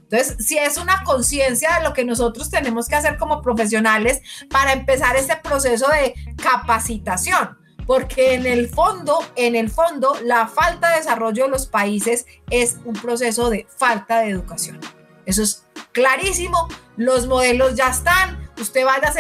Entonces, 0.10 0.46
si 0.46 0.58
es 0.58 0.78
una 0.78 1.02
conciencia 1.06 1.78
de 1.78 1.86
lo 1.86 1.94
que 1.94 2.04
nosotros 2.04 2.50
tenemos 2.50 2.90
que 2.90 2.96
hacer 2.96 3.18
como 3.18 3.42
profesionales 3.42 4.22
para 4.50 4.74
empezar 4.74 5.16
ese 5.16 5.38
proceso 5.38 5.88
de 5.88 6.14
capacitación 6.36 7.57
porque 7.88 8.34
en 8.34 8.46
el 8.46 8.70
fondo, 8.70 9.20
en 9.36 9.56
el 9.56 9.72
fondo, 9.72 10.16
la 10.24 10.48
falta 10.48 10.90
de 10.90 10.98
desarrollo 10.98 11.46
de 11.46 11.50
los 11.50 11.66
países 11.66 12.26
es 12.52 12.78
un 12.84 12.94
proceso 12.94 13.50
de 13.50 13.66
falta 13.76 14.20
de 14.20 14.30
educación. 14.30 14.80
Eso 15.26 15.42
es 15.42 15.66
clarísimo, 15.94 16.68
los 16.98 17.28
modelos 17.28 17.76
ya 17.76 17.90
están, 17.90 18.52
usted 18.60 18.86
vaya 18.86 19.14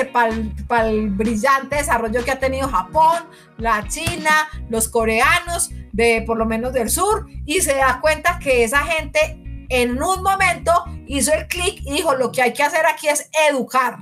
para 0.67 0.89
el 0.89 1.09
brillante 1.09 1.77
desarrollo 1.77 2.23
que 2.23 2.31
ha 2.31 2.39
tenido 2.39 2.67
Japón, 2.67 3.25
la 3.57 3.87
China, 3.87 4.49
los 4.69 4.89
coreanos, 4.89 5.71
de 5.93 6.23
por 6.27 6.37
lo 6.37 6.45
menos 6.45 6.73
del 6.73 6.89
sur, 6.89 7.25
y 7.45 7.61
se 7.61 7.75
da 7.75 7.99
cuenta 8.01 8.37
que 8.39 8.63
esa 8.63 8.83
gente 8.83 9.65
en 9.69 10.01
un 10.01 10.23
momento 10.23 10.71
hizo 11.07 11.33
el 11.33 11.47
clic 11.47 11.81
y 11.85 11.93
dijo, 11.93 12.15
lo 12.15 12.31
que 12.31 12.41
hay 12.41 12.53
que 12.53 12.63
hacer 12.63 12.85
aquí 12.85 13.07
es 13.07 13.29
educar. 13.49 13.99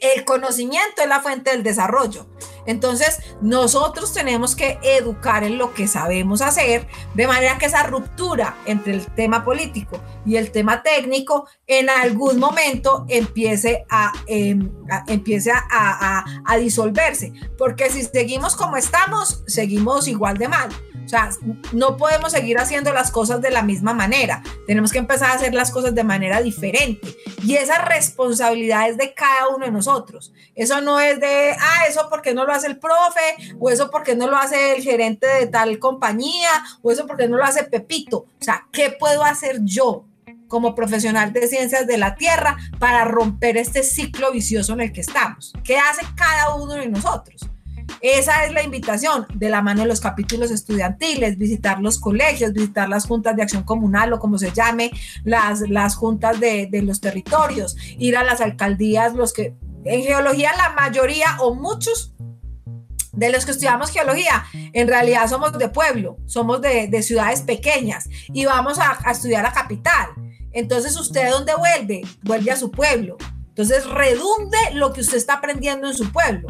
El 0.00 0.24
conocimiento 0.24 1.02
es 1.02 1.08
la 1.08 1.20
fuente 1.20 1.50
del 1.50 1.62
desarrollo. 1.62 2.28
Entonces, 2.68 3.18
nosotros 3.40 4.12
tenemos 4.12 4.54
que 4.54 4.78
educar 4.82 5.42
en 5.42 5.56
lo 5.56 5.72
que 5.72 5.88
sabemos 5.88 6.42
hacer, 6.42 6.86
de 7.14 7.26
manera 7.26 7.56
que 7.56 7.64
esa 7.64 7.82
ruptura 7.84 8.58
entre 8.66 8.92
el 8.92 9.06
tema 9.06 9.42
político 9.42 10.02
y 10.26 10.36
el 10.36 10.52
tema 10.52 10.82
técnico 10.82 11.48
en 11.66 11.88
algún 11.88 12.38
momento 12.38 13.06
empiece 13.08 13.86
a, 13.88 14.12
em, 14.26 14.70
empiece 15.06 15.50
a, 15.50 16.24
a 16.44 16.56
disolverse. 16.58 17.32
Porque 17.56 17.88
si 17.88 18.04
seguimos 18.04 18.54
como 18.54 18.76
estamos, 18.76 19.42
seguimos 19.46 20.06
igual 20.06 20.36
de 20.36 20.48
mal. 20.48 20.68
O 21.08 21.10
sea, 21.10 21.30
no 21.72 21.96
podemos 21.96 22.32
seguir 22.32 22.58
haciendo 22.58 22.92
las 22.92 23.10
cosas 23.10 23.40
de 23.40 23.50
la 23.50 23.62
misma 23.62 23.94
manera. 23.94 24.42
Tenemos 24.66 24.92
que 24.92 24.98
empezar 24.98 25.30
a 25.30 25.34
hacer 25.36 25.54
las 25.54 25.70
cosas 25.70 25.94
de 25.94 26.04
manera 26.04 26.42
diferente. 26.42 27.16
Y 27.42 27.54
esa 27.54 27.78
responsabilidad 27.78 28.90
es 28.90 28.98
de 28.98 29.14
cada 29.14 29.48
uno 29.48 29.64
de 29.64 29.72
nosotros. 29.72 30.34
Eso 30.54 30.82
no 30.82 31.00
es 31.00 31.18
de, 31.18 31.56
ah, 31.58 31.86
eso 31.88 32.08
porque 32.10 32.34
no 32.34 32.44
lo 32.44 32.52
hace 32.52 32.66
el 32.66 32.78
profe, 32.78 33.56
o 33.58 33.70
eso 33.70 33.90
porque 33.90 34.16
no 34.16 34.28
lo 34.28 34.36
hace 34.36 34.76
el 34.76 34.82
gerente 34.82 35.26
de 35.26 35.46
tal 35.46 35.78
compañía, 35.78 36.50
o 36.82 36.92
eso 36.92 37.06
porque 37.06 37.26
no 37.26 37.38
lo 37.38 37.44
hace 37.44 37.64
Pepito. 37.64 38.18
O 38.18 38.44
sea, 38.44 38.68
¿qué 38.70 38.90
puedo 38.90 39.24
hacer 39.24 39.60
yo? 39.64 40.04
como 40.46 40.74
profesional 40.74 41.34
de 41.34 41.46
ciencias 41.46 41.86
de 41.86 41.98
la 41.98 42.14
Tierra 42.14 42.56
para 42.78 43.04
romper 43.04 43.58
este 43.58 43.82
ciclo 43.82 44.32
vicioso 44.32 44.72
en 44.72 44.80
el 44.80 44.92
que 44.94 45.02
estamos. 45.02 45.52
¿Qué 45.62 45.76
hace 45.76 46.06
cada 46.16 46.54
uno 46.54 46.72
de 46.72 46.88
nosotros? 46.88 47.50
Esa 48.00 48.44
es 48.44 48.52
la 48.52 48.62
invitación 48.62 49.26
de 49.34 49.48
la 49.48 49.62
mano 49.62 49.82
de 49.82 49.88
los 49.88 50.00
capítulos 50.00 50.50
estudiantiles, 50.50 51.38
visitar 51.38 51.80
los 51.80 51.98
colegios, 51.98 52.52
visitar 52.52 52.88
las 52.88 53.06
juntas 53.06 53.34
de 53.36 53.42
acción 53.42 53.64
comunal 53.64 54.12
o 54.12 54.18
como 54.18 54.38
se 54.38 54.52
llame, 54.52 54.90
las, 55.24 55.60
las 55.68 55.96
juntas 55.96 56.38
de, 56.38 56.68
de 56.70 56.82
los 56.82 57.00
territorios, 57.00 57.76
ir 57.98 58.16
a 58.16 58.24
las 58.24 58.40
alcaldías, 58.40 59.14
los 59.14 59.32
que 59.32 59.54
en 59.84 60.02
geología 60.02 60.52
la 60.56 60.70
mayoría 60.70 61.36
o 61.40 61.54
muchos 61.54 62.14
de 63.12 63.30
los 63.30 63.44
que 63.44 63.50
estudiamos 63.50 63.90
geología, 63.90 64.44
en 64.52 64.86
realidad 64.86 65.28
somos 65.28 65.56
de 65.58 65.68
pueblo, 65.68 66.18
somos 66.26 66.60
de, 66.60 66.86
de 66.86 67.02
ciudades 67.02 67.40
pequeñas 67.40 68.08
y 68.32 68.44
vamos 68.44 68.78
a, 68.78 68.96
a, 69.04 69.10
estudiar 69.10 69.44
a 69.44 69.52
capital. 69.52 70.08
Entonces, 70.52 70.96
¿usted 70.96 71.28
dónde 71.30 71.52
vuelve? 71.56 72.02
Vuelve 72.22 72.52
a 72.52 72.56
su 72.56 72.70
pueblo. 72.70 73.16
Entonces, 73.48 73.84
redunde 73.86 74.58
lo 74.74 74.92
que 74.92 75.00
usted 75.00 75.16
está 75.16 75.34
aprendiendo 75.34 75.88
en 75.88 75.94
su 75.94 76.12
pueblo. 76.12 76.48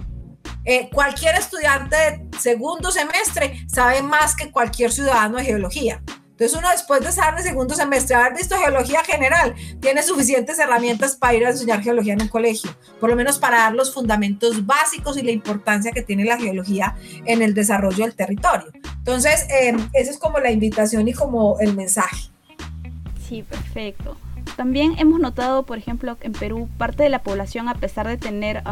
Eh, 0.70 0.90
cualquier 0.92 1.35
estudiante 1.35 1.96
de 1.96 2.38
segundo 2.38 2.92
semestre 2.92 3.64
sabe 3.68 4.02
más 4.02 4.37
que 4.37 4.50
cualquier 4.50 4.92
ciudadano 4.92 5.38
de 5.38 5.44
geología. 5.46 6.02
Entonces 6.33 6.59
uno 6.59 6.68
después 6.68 7.00
de 7.00 7.09
estar 7.09 7.37
en 7.38 7.42
segundo 7.42 7.74
semestre, 7.74 8.14
haber 8.14 8.35
visto 8.37 8.54
geología 8.54 9.02
general, 9.02 9.54
tiene 9.81 10.02
suficientes 10.02 10.59
herramientas 10.59 11.16
para 11.16 11.33
ir 11.33 11.46
a 11.46 11.50
enseñar 11.52 11.81
geología 11.81 12.12
en 12.12 12.20
un 12.20 12.28
colegio, 12.28 12.70
por 13.00 13.09
lo 13.09 13.16
menos 13.16 13.38
para 13.38 13.61
dar 13.61 13.74
los 13.74 13.94
fundamentos 13.94 14.66
básicos 14.66 15.16
y 15.16 15.22
la 15.22 15.31
importancia 15.31 15.90
que 15.90 16.02
tiene 16.02 16.26
la 16.26 16.37
geología 16.37 16.96
en 17.24 17.40
el 17.40 17.54
desarrollo 17.54 18.04
del 18.04 18.14
territorio. 18.14 18.70
Entonces, 18.98 19.46
eh, 19.48 19.74
esa 19.94 20.11
es 20.11 20.18
como 20.18 20.38
la 20.38 20.50
invitación 20.50 21.09
y 21.09 21.14
como 21.14 21.59
el 21.61 21.74
mensaje. 21.74 22.28
Sí, 23.26 23.42
perfecto. 23.42 24.18
También 24.56 24.94
hemos 24.98 25.20
notado, 25.20 25.62
por 25.64 25.78
ejemplo, 25.78 26.16
en 26.20 26.32
Perú 26.32 26.68
parte 26.78 27.04
de 27.04 27.08
la 27.08 27.22
población, 27.22 27.68
a 27.68 27.74
pesar 27.74 28.08
de 28.08 28.16
tener 28.16 28.62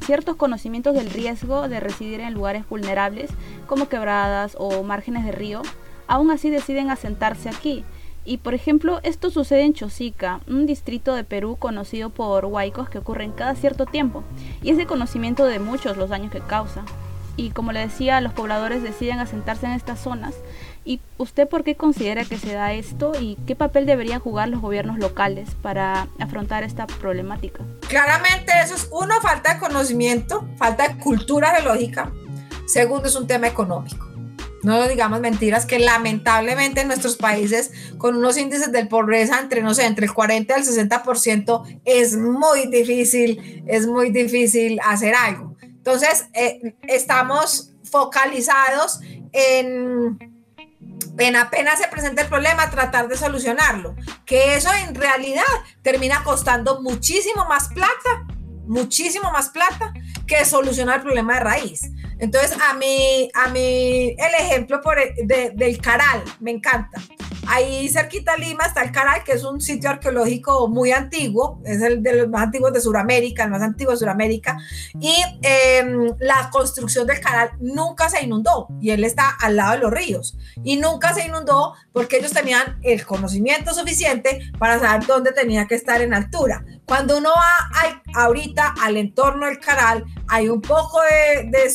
ciertos 0.00 0.36
conocimientos 0.36 0.94
del 0.94 1.10
riesgo 1.10 1.68
de 1.68 1.80
residir 1.80 2.20
en 2.20 2.34
lugares 2.34 2.68
vulnerables, 2.68 3.30
como 3.66 3.88
quebradas 3.88 4.56
o 4.58 4.82
márgenes 4.82 5.24
de 5.24 5.32
río, 5.32 5.62
aún 6.06 6.30
así 6.30 6.50
deciden 6.50 6.90
asentarse 6.90 7.48
aquí. 7.48 7.84
Y 8.26 8.38
por 8.38 8.54
ejemplo, 8.54 9.00
esto 9.02 9.30
sucede 9.30 9.64
en 9.64 9.74
Chosica, 9.74 10.40
un 10.48 10.64
distrito 10.64 11.14
de 11.14 11.24
Perú 11.24 11.56
conocido 11.58 12.08
por 12.08 12.46
huaicos 12.46 12.88
que 12.88 12.96
ocurren 12.96 13.32
cada 13.32 13.54
cierto 13.54 13.84
tiempo, 13.84 14.24
y 14.62 14.70
es 14.70 14.78
de 14.78 14.86
conocimiento 14.86 15.44
de 15.44 15.58
muchos 15.58 15.98
los 15.98 16.08
daños 16.08 16.32
que 16.32 16.40
causa. 16.40 16.84
Y 17.36 17.50
como 17.50 17.72
le 17.72 17.80
decía, 17.80 18.20
los 18.20 18.32
pobladores 18.32 18.82
deciden 18.82 19.18
asentarse 19.18 19.66
en 19.66 19.72
estas 19.72 20.00
zonas 20.00 20.34
¿Y 20.86 21.00
usted 21.16 21.48
por 21.48 21.64
qué 21.64 21.76
considera 21.76 22.24
que 22.26 22.36
se 22.36 22.52
da 22.52 22.74
esto 22.74 23.12
y 23.18 23.38
qué 23.46 23.56
papel 23.56 23.86
deberían 23.86 24.20
jugar 24.20 24.48
los 24.48 24.60
gobiernos 24.60 24.98
locales 24.98 25.48
para 25.62 26.08
afrontar 26.18 26.62
esta 26.62 26.86
problemática? 26.86 27.60
Claramente 27.88 28.52
eso 28.62 28.74
es, 28.74 28.88
uno, 28.92 29.18
falta 29.22 29.54
de 29.54 29.60
conocimiento, 29.60 30.46
falta 30.58 30.88
de 30.88 30.98
cultura 30.98 31.54
geológica. 31.54 32.12
Segundo, 32.66 33.08
es 33.08 33.16
un 33.16 33.26
tema 33.26 33.46
económico. 33.46 34.10
No 34.62 34.86
digamos 34.88 35.20
mentiras 35.20 35.66
que 35.66 35.78
lamentablemente 35.78 36.82
en 36.82 36.88
nuestros 36.88 37.16
países 37.16 37.70
con 37.98 38.16
unos 38.16 38.36
índices 38.36 38.72
de 38.72 38.86
pobreza 38.86 39.38
entre, 39.40 39.62
no 39.62 39.74
sé, 39.74 39.84
entre 39.84 40.06
el 40.06 40.12
40 40.12 40.54
y 40.54 40.60
el 40.60 40.66
60% 40.66 41.80
es 41.84 42.16
muy 42.16 42.66
difícil, 42.68 43.62
es 43.66 43.86
muy 43.86 44.10
difícil 44.10 44.80
hacer 44.84 45.14
algo. 45.14 45.53
Entonces, 45.84 46.28
eh, 46.32 46.76
estamos 46.88 47.72
focalizados 47.84 49.00
en 49.32 50.18
en 51.18 51.36
apenas 51.36 51.78
se 51.78 51.88
presenta 51.88 52.22
el 52.22 52.28
problema, 52.28 52.70
tratar 52.70 53.06
de 53.06 53.16
solucionarlo. 53.16 53.94
Que 54.24 54.56
eso 54.56 54.72
en 54.72 54.94
realidad 54.94 55.44
termina 55.82 56.24
costando 56.24 56.80
muchísimo 56.80 57.44
más 57.44 57.68
plata, 57.68 58.26
muchísimo 58.66 59.30
más 59.30 59.50
plata 59.50 59.92
que 60.26 60.44
solucionar 60.44 60.96
el 60.96 61.02
problema 61.02 61.34
de 61.34 61.40
raíz. 61.40 61.82
Entonces, 62.18 62.56
a 62.68 62.74
mí, 62.74 63.30
a 63.34 63.48
mí 63.48 64.16
el 64.18 64.34
ejemplo 64.38 64.80
por 64.80 64.96
del 65.24 65.78
Caral 65.78 66.24
me 66.40 66.52
encanta. 66.52 67.00
Ahí 67.48 67.88
cerquita 67.88 68.36
Lima 68.36 68.64
está 68.64 68.82
el 68.82 68.92
Caral, 68.92 69.22
que 69.24 69.32
es 69.32 69.44
un 69.44 69.60
sitio 69.60 69.90
arqueológico 69.90 70.68
muy 70.68 70.92
antiguo, 70.92 71.60
es 71.64 71.82
el 71.82 72.02
de 72.02 72.16
los 72.16 72.28
más 72.28 72.44
antiguos 72.44 72.72
de 72.72 72.80
Sudamérica, 72.80 73.44
el 73.44 73.50
más 73.50 73.62
antiguo 73.62 73.92
de 73.92 73.98
Sudamérica, 73.98 74.56
y 75.00 75.14
em, 75.42 76.14
la 76.18 76.50
construcción 76.50 77.06
del 77.06 77.20
Caral 77.20 77.50
nunca 77.60 78.08
se 78.08 78.22
inundó, 78.22 78.68
y 78.80 78.90
él 78.90 79.04
está 79.04 79.30
al 79.40 79.56
lado 79.56 79.72
de 79.72 79.78
los 79.78 79.92
ríos, 79.92 80.36
y 80.62 80.76
nunca 80.76 81.12
se 81.14 81.26
inundó 81.26 81.74
porque 81.92 82.18
ellos 82.18 82.32
tenían 82.32 82.78
el 82.82 83.04
conocimiento 83.04 83.74
suficiente 83.74 84.40
para 84.58 84.78
saber 84.78 85.06
dónde 85.06 85.32
tenía 85.32 85.66
que 85.66 85.74
estar 85.74 86.00
en 86.02 86.14
altura. 86.14 86.64
Cuando 86.86 87.18
uno 87.18 87.30
va 87.30 87.70
ahorita 88.14 88.74
al 88.80 88.96
entorno 88.96 89.46
del 89.46 89.58
Caral, 89.58 90.04
hay 90.28 90.48
un 90.48 90.60
poco 90.60 91.00
de, 91.02 91.50
de, 91.50 91.72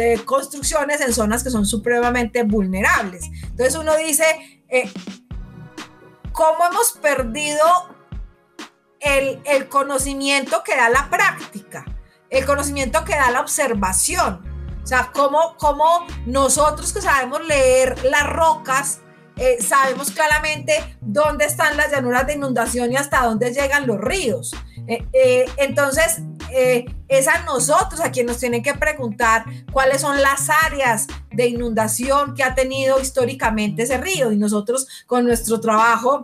de 0.00 0.24
construcciones 0.24 1.00
en 1.00 1.12
zonas 1.12 1.42
que 1.42 1.50
son 1.50 1.66
supremamente 1.66 2.42
vulnerables. 2.42 3.28
Entonces 3.42 3.74
uno 3.76 3.96
dice, 3.96 4.24
eh, 4.68 4.90
cómo 6.32 6.66
hemos 6.70 6.92
perdido 6.92 7.64
el, 9.00 9.40
el, 9.44 9.68
conocimiento 9.68 10.62
que 10.64 10.76
da 10.76 10.88
la 10.88 11.08
práctica, 11.10 11.84
el 12.30 12.44
conocimiento 12.44 13.04
que 13.04 13.14
da 13.14 13.30
la 13.30 13.40
observación. 13.40 14.44
O 14.82 14.86
sea, 14.86 15.10
cómo, 15.12 15.56
cómo 15.58 16.06
nosotros 16.26 16.92
que 16.92 17.02
sabemos 17.02 17.44
leer 17.46 18.04
las 18.04 18.26
rocas, 18.26 19.00
eh, 19.36 19.62
sabemos 19.62 20.10
claramente 20.10 20.96
dónde 21.00 21.44
están 21.44 21.76
las 21.76 21.92
llanuras 21.92 22.26
de 22.26 22.34
inundación 22.34 22.92
y 22.92 22.96
hasta 22.96 23.22
dónde 23.22 23.52
llegan 23.52 23.86
los 23.86 24.00
ríos. 24.00 24.54
Eh, 24.86 25.44
entonces, 25.58 26.22
es 26.52 27.28
a 27.28 27.44
nosotros 27.44 28.00
a 28.00 28.10
quien 28.10 28.26
nos 28.26 28.38
tienen 28.38 28.62
que 28.62 28.74
preguntar 28.74 29.44
cuáles 29.72 30.00
son 30.00 30.20
las 30.20 30.48
áreas 30.66 31.06
de 31.30 31.46
inundación 31.46 32.34
que 32.34 32.42
ha 32.42 32.54
tenido 32.54 33.00
históricamente 33.00 33.82
ese 33.82 33.98
río. 33.98 34.32
Y 34.32 34.36
nosotros 34.36 34.86
con 35.06 35.24
nuestro 35.24 35.60
trabajo 35.60 36.22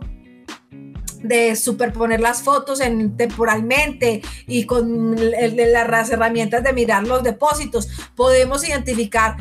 de 1.27 1.55
superponer 1.55 2.19
las 2.19 2.43
fotos 2.43 2.79
en, 2.79 3.17
temporalmente 3.17 4.21
y 4.47 4.65
con 4.65 5.15
las 5.15 6.09
herramientas 6.09 6.63
de 6.63 6.73
mirar 6.73 7.07
los 7.07 7.23
depósitos, 7.23 7.89
podemos 8.15 8.67
identificar 8.67 9.37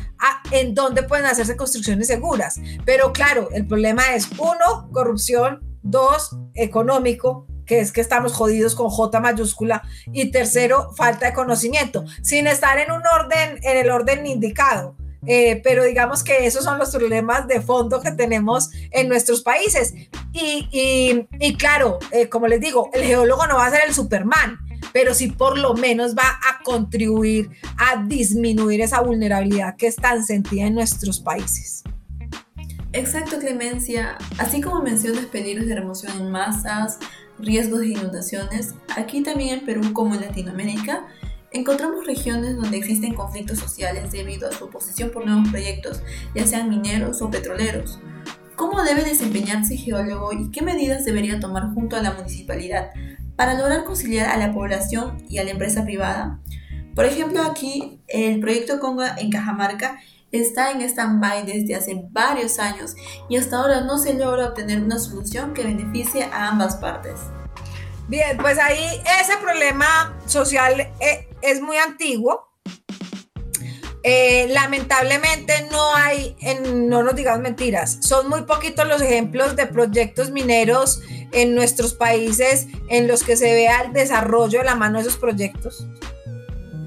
en 0.51 0.75
dónde 0.75 1.03
pueden 1.03 1.27
hacerse 1.27 1.57
construcciones 1.57 2.07
seguras. 2.07 2.61
Pero 2.85 3.13
claro, 3.13 3.49
el 3.53 3.67
problema 3.67 4.15
es, 4.15 4.29
uno, 4.39 4.89
corrupción, 4.93 5.61
dos, 5.83 6.37
económico, 6.55 7.47
que 7.67 7.81
es 7.81 7.93
que 7.93 8.01
estamos 8.01 8.33
jodidos 8.33 8.75
con 8.75 8.89
J 8.89 9.21
mayúscula, 9.21 9.83
y 10.13 10.31
tercero, 10.31 10.93
falta 10.95 11.27
de 11.27 11.33
conocimiento, 11.33 12.05
sin 12.23 12.47
estar 12.47 12.79
en 12.79 12.91
un 12.91 13.03
orden, 13.07 13.59
en 13.63 13.77
el 13.77 13.91
orden 13.91 14.27
indicado. 14.27 14.97
Eh, 15.27 15.61
pero 15.65 15.85
digamos 15.85 16.23
que 16.23 16.47
esos 16.47 16.65
son 16.65 16.79
los 16.79 16.91
problemas 16.91 17.49
de 17.49 17.61
fondo 17.61 18.01
que 18.01 18.13
tenemos 18.13 18.71
en 18.91 19.09
nuestros 19.09 19.43
países. 19.43 19.95
Y, 20.33 20.69
y, 21.41 21.57
claro, 21.57 21.99
eh, 22.11 22.29
como 22.29 22.47
les 22.47 22.61
digo, 22.61 22.91
el 22.93 23.05
geólogo 23.05 23.47
no 23.47 23.57
va 23.57 23.67
a 23.67 23.71
ser 23.71 23.81
el 23.87 23.95
Superman, 23.95 24.59
pero 24.93 25.15
sí 25.15 25.29
por 25.29 25.59
lo 25.59 25.75
menos 25.75 26.15
va 26.15 26.29
a 26.29 26.63
contribuir 26.63 27.51
a 27.79 28.05
disminuir 28.05 28.81
esa 28.81 29.01
vulnerabilidad 29.01 29.77
que 29.77 29.87
es 29.87 29.97
tan 29.97 30.25
sentida 30.25 30.67
en 30.67 30.75
nuestros 30.75 31.21
países. 31.21 31.85
Exacto, 32.93 33.39
Clemencia. 33.41 34.17
Así 34.39 34.61
como 34.61 34.81
mencionas 34.81 35.25
peligros 35.27 35.67
de 35.67 35.75
remoción 35.75 36.13
en 36.17 36.31
masas, 36.31 36.99
riesgos 37.39 37.81
de 37.81 37.89
inundaciones, 37.89 38.75
aquí 38.97 39.23
también 39.23 39.61
en 39.61 39.65
Perú 39.65 39.93
como 39.93 40.15
en 40.15 40.23
Latinoamérica, 40.23 41.07
Encontramos 41.55 42.05
regiones 42.05 42.57
donde 42.57 42.79
existen 42.79 43.15
conflictos 43.15 43.61
sociales 43.61 44.11
debido 44.11 44.49
a 44.49 44.53
su 44.53 44.65
oposición 44.65 45.11
por 45.11 45.25
nuevos 45.25 45.51
proyectos, 45.51 46.03
ya 46.35 46.45
sean 46.45 46.69
mineros 46.69 47.23
o 47.23 47.31
petroleros. 47.31 48.01
¿Cómo 48.57 48.83
debe 48.83 49.05
desempeñarse 49.05 49.77
geólogo 49.77 50.33
y 50.33 50.51
qué 50.51 50.63
medidas 50.63 51.05
debería 51.05 51.39
tomar 51.39 51.73
junto 51.73 51.95
a 51.95 52.03
la 52.03 52.11
municipalidad 52.11 52.91
para 53.37 53.55
lograr 53.55 53.85
conciliar 53.85 54.31
a 54.31 54.37
la 54.37 54.53
población 54.53 55.25
y 55.29 55.39
a 55.39 55.45
la 55.45 55.53
empresa 55.53 55.85
privada? 55.85 56.41
Por 56.97 57.05
ejemplo, 57.05 57.41
aquí 57.43 58.01
el 58.09 58.41
proyecto 58.41 58.81
Conga 58.81 59.15
en 59.17 59.31
Cajamarca 59.31 60.01
está 60.41 60.71
en 60.71 60.83
stand-by 60.83 61.47
desde 61.47 61.75
hace 61.75 62.03
varios 62.11 62.59
años 62.59 62.95
y 63.29 63.37
hasta 63.37 63.57
ahora 63.57 63.81
no 63.83 63.99
se 63.99 64.15
logra 64.15 64.49
obtener 64.49 64.83
una 64.83 64.99
solución 64.99 65.55
que 65.55 65.63
beneficie 65.63 66.25
a 66.25 66.49
ambas 66.49 66.77
partes. 66.77 67.21
Bien, 68.09 68.37
pues 68.37 68.59
ahí 68.59 68.85
ese 69.21 69.37
problema 69.39 70.15
social 70.27 70.81
eh, 71.01 71.29
es 71.41 71.61
muy 71.61 71.77
antiguo. 71.77 72.51
Eh, 74.07 74.49
lamentablemente 74.51 75.67
no 75.73 75.95
hay, 75.95 76.37
no 76.75 77.03
nos 77.03 77.17
digamos 77.17 77.41
mentiras, 77.41 77.97
son 78.03 78.29
muy 78.29 78.43
poquitos 78.43 78.87
los 78.87 79.01
ejemplos 79.01 79.57
de 79.57 79.67
proyectos 79.67 80.31
mineros 80.31 81.01
en 81.33 81.55
nuestros 81.55 81.95
países 81.95 82.67
en 82.91 83.09
los 83.09 83.25
que 83.25 83.39
se 83.39 83.55
vea 83.55 83.81
el 83.81 83.95
desarrollo 83.95 84.59
de 84.59 84.67
la 84.67 84.75
mano 84.75 84.99
de 84.99 85.09
esos 85.09 85.17
proyectos. 85.17 85.87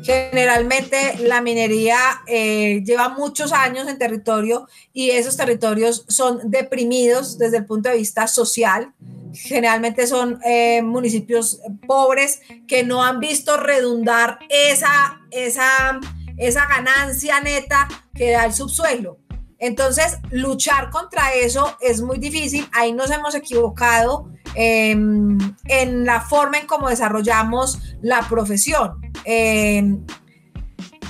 Generalmente 0.08 1.18
la 1.20 1.42
minería 1.42 1.98
eh, 2.28 2.82
lleva 2.86 3.10
muchos 3.10 3.52
años 3.52 3.90
en 3.90 3.98
territorio 3.98 4.66
y 4.94 5.10
esos 5.10 5.36
territorios 5.36 6.06
son 6.08 6.50
deprimidos 6.50 7.38
desde 7.38 7.58
el 7.58 7.66
punto 7.66 7.90
de 7.90 7.98
vista 7.98 8.26
social. 8.26 8.94
Generalmente 9.34 10.08
son 10.08 10.40
eh, 10.46 10.82
municipios 10.82 11.60
pobres 11.86 12.40
que 12.70 12.86
no 12.86 13.04
han 13.04 13.20
visto 13.20 13.58
redundar 13.58 14.40
esa, 14.48 15.20
esa, 15.30 16.00
esa 16.38 16.66
ganancia 16.68 17.42
neta 17.42 17.90
que 18.16 18.32
da 18.32 18.46
el 18.46 18.54
subsuelo. 18.54 19.18
Entonces, 19.60 20.20
luchar 20.32 20.90
contra 20.90 21.34
eso 21.34 21.76
es 21.82 22.02
muy 22.02 22.18
difícil. 22.18 22.66
Ahí 22.72 22.94
nos 22.94 23.12
hemos 23.12 23.36
equivocado 23.36 24.32
em, 24.58 25.38
en 25.66 26.04
la 26.04 26.22
forma 26.22 26.58
en 26.58 26.66
cómo 26.66 26.90
desarrollamos 26.90 27.80
la 28.02 28.22
profesión. 28.28 29.00
Em, 29.24 30.04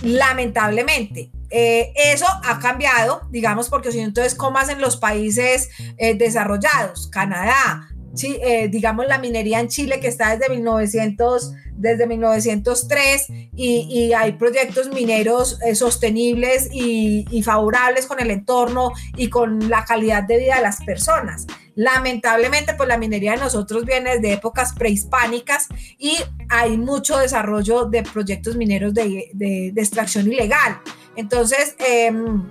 lamentablemente. 0.03 1.31
Eh, 1.49 1.93
eso 1.95 2.25
ha 2.43 2.59
cambiado, 2.59 3.21
digamos, 3.31 3.69
porque 3.69 3.91
si 3.91 3.99
entonces, 3.99 4.35
¿cómo 4.35 4.57
hacen 4.57 4.81
los 4.81 4.97
países 4.97 5.69
eh, 5.97 6.15
desarrollados? 6.15 7.07
Canadá, 7.07 7.87
sí, 8.13 8.37
eh, 8.41 8.67
digamos, 8.67 9.07
la 9.07 9.17
minería 9.17 9.61
en 9.61 9.69
Chile 9.69 9.99
que 9.99 10.07
está 10.07 10.35
desde 10.35 10.53
1900 10.53 11.53
desde 11.77 12.07
1903 12.07 13.27
y, 13.55 14.11
hay 14.11 14.31
proyectos 14.31 14.89
mineros 14.89 15.59
sostenibles 15.75 16.69
y, 16.71 17.43
favorables 17.43 18.07
con 18.07 18.19
el 18.19 18.31
entorno 18.31 18.93
y 19.15 19.29
con 19.29 19.69
la 19.69 19.85
calidad 19.85 20.23
de 20.23 20.39
vida 20.39 20.55
de 20.55 20.63
las 20.63 20.83
personas. 20.83 21.45
Lamentablemente, 21.77 22.73
pues 22.73 22.89
la 22.89 22.97
minería 22.97 23.33
de 23.33 23.37
nosotros 23.37 23.85
viene 23.85 24.15
desde 24.15 24.33
épocas 24.33 24.73
prehispánicas 24.73 25.67
y 25.99 26.17
hay 26.49 26.75
mucho 26.75 27.19
desarrollo 27.19 27.85
de 27.85 28.01
proyectos 28.01 28.55
mineros 28.55 28.95
de, 28.95 29.71
extracción 29.75 30.25
ilegal. 30.25 30.81
Entonces, 31.15 31.75
em, 31.77 32.43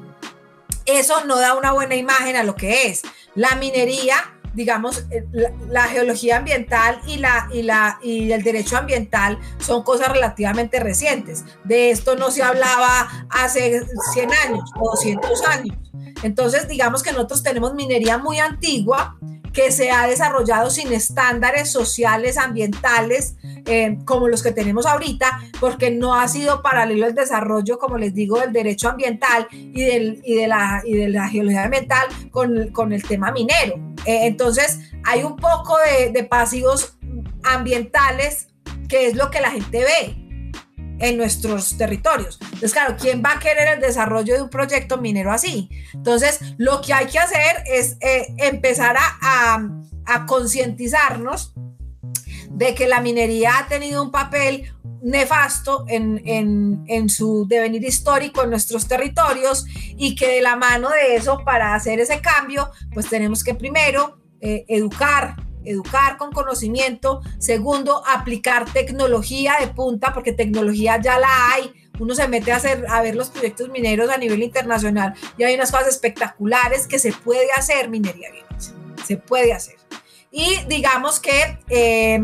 eso 0.84 1.24
no 1.24 1.40
da 1.40 1.56
una 1.56 1.72
buena 1.72 1.96
imagen 1.96 2.36
a 2.36 2.44
lo 2.44 2.54
que 2.54 2.86
es. 2.86 3.02
La 3.34 3.56
minería 3.56 4.35
digamos, 4.56 5.04
eh, 5.10 5.24
la, 5.68 5.84
geología 5.84 6.38
ambiental 6.38 6.98
y, 7.06 7.18
la, 7.18 7.48
y, 7.52 7.62
la, 7.62 7.98
y 8.02 8.32
el 8.32 8.42
derecho 8.42 8.78
ambiental 8.78 9.38
son 9.58 9.82
cosas 9.82 10.08
relativamente 10.08 10.80
recientes. 10.80 11.44
De 11.62 11.90
esto 11.90 12.16
no 12.16 12.30
se 12.30 12.42
hablaba 12.42 13.26
hace 13.28 13.82
100 14.14 14.30
años 14.46 14.70
o 14.80 14.90
200 14.90 15.46
años. 15.46 15.76
Entonces, 16.22 16.66
digamos 16.68 17.02
que 17.02 17.12
nosotros 17.12 17.42
tenemos 17.42 17.74
minería 17.74 18.16
muy 18.16 18.38
antigua 18.38 19.18
que 19.56 19.72
se 19.72 19.90
ha 19.90 20.06
desarrollado 20.06 20.68
sin 20.68 20.92
estándares 20.92 21.72
sociales, 21.72 22.36
ambientales, 22.36 23.36
eh, 23.64 23.96
como 24.04 24.28
los 24.28 24.42
que 24.42 24.52
tenemos 24.52 24.84
ahorita, 24.84 25.40
porque 25.58 25.90
no 25.90 26.14
ha 26.14 26.28
sido 26.28 26.60
paralelo 26.60 27.06
el 27.06 27.14
desarrollo, 27.14 27.78
como 27.78 27.96
les 27.96 28.12
digo, 28.12 28.38
del 28.38 28.52
derecho 28.52 28.90
ambiental 28.90 29.48
y, 29.50 29.82
del, 29.82 30.20
y, 30.26 30.34
de, 30.34 30.46
la, 30.46 30.82
y 30.84 30.92
de 30.92 31.08
la 31.08 31.26
geología 31.30 31.64
ambiental 31.64 32.06
con, 32.30 32.68
con 32.68 32.92
el 32.92 33.02
tema 33.02 33.32
minero. 33.32 33.76
Eh, 34.04 34.26
entonces, 34.26 34.78
hay 35.04 35.22
un 35.22 35.36
poco 35.36 35.78
de, 35.78 36.10
de 36.10 36.24
pasivos 36.24 36.98
ambientales, 37.42 38.48
que 38.90 39.06
es 39.06 39.16
lo 39.16 39.30
que 39.30 39.40
la 39.40 39.52
gente 39.52 39.78
ve 39.78 40.25
en 40.98 41.16
nuestros 41.16 41.76
territorios. 41.76 42.38
Entonces, 42.42 42.72
claro, 42.72 42.96
¿quién 42.98 43.22
va 43.24 43.32
a 43.32 43.38
querer 43.38 43.68
el 43.74 43.80
desarrollo 43.80 44.34
de 44.34 44.42
un 44.42 44.50
proyecto 44.50 44.98
minero 44.98 45.32
así? 45.32 45.68
Entonces, 45.92 46.40
lo 46.58 46.80
que 46.80 46.92
hay 46.92 47.06
que 47.06 47.18
hacer 47.18 47.64
es 47.66 47.96
eh, 48.00 48.34
empezar 48.38 48.96
a, 48.98 49.60
a, 50.06 50.26
concientizarnos 50.26 51.54
de 52.50 52.74
que 52.74 52.86
la 52.86 53.00
minería 53.00 53.58
ha 53.58 53.68
tenido 53.68 54.02
un 54.02 54.10
papel 54.10 54.72
nefasto 55.02 55.84
en, 55.88 56.22
en, 56.24 56.84
en, 56.86 57.08
su 57.08 57.46
devenir 57.46 57.84
histórico 57.84 58.42
en 58.42 58.50
nuestros 58.50 58.88
territorios 58.88 59.66
y 59.96 60.14
que 60.14 60.28
de 60.28 60.42
la 60.42 60.56
mano 60.56 60.88
de 60.90 61.16
eso, 61.16 61.44
para 61.44 61.74
hacer 61.74 62.00
ese 62.00 62.20
cambio, 62.20 62.70
pues 62.92 63.08
tenemos 63.08 63.44
que 63.44 63.54
primero 63.54 64.18
eh, 64.40 64.64
educar 64.68 65.36
educar 65.66 66.16
con 66.16 66.32
conocimiento. 66.32 67.20
Segundo, 67.38 68.02
aplicar 68.06 68.64
tecnología 68.72 69.56
de 69.60 69.68
punta, 69.68 70.12
porque 70.12 70.32
tecnología 70.32 71.00
ya 71.00 71.18
la 71.18 71.28
hay. 71.52 71.72
Uno 71.98 72.14
se 72.14 72.28
mete 72.28 72.52
a, 72.52 72.56
hacer, 72.56 72.84
a 72.88 73.02
ver 73.02 73.16
los 73.16 73.30
proyectos 73.30 73.68
mineros 73.70 74.10
a 74.10 74.18
nivel 74.18 74.42
internacional 74.42 75.14
y 75.38 75.44
hay 75.44 75.54
unas 75.54 75.72
cosas 75.72 75.88
espectaculares 75.88 76.86
que 76.86 76.98
se 76.98 77.12
puede 77.12 77.50
hacer 77.56 77.88
minería 77.88 78.30
bien 78.30 78.44
Se 79.04 79.16
puede 79.16 79.52
hacer. 79.52 79.76
Y 80.30 80.58
digamos 80.68 81.18
que 81.18 81.58
eh, 81.70 82.20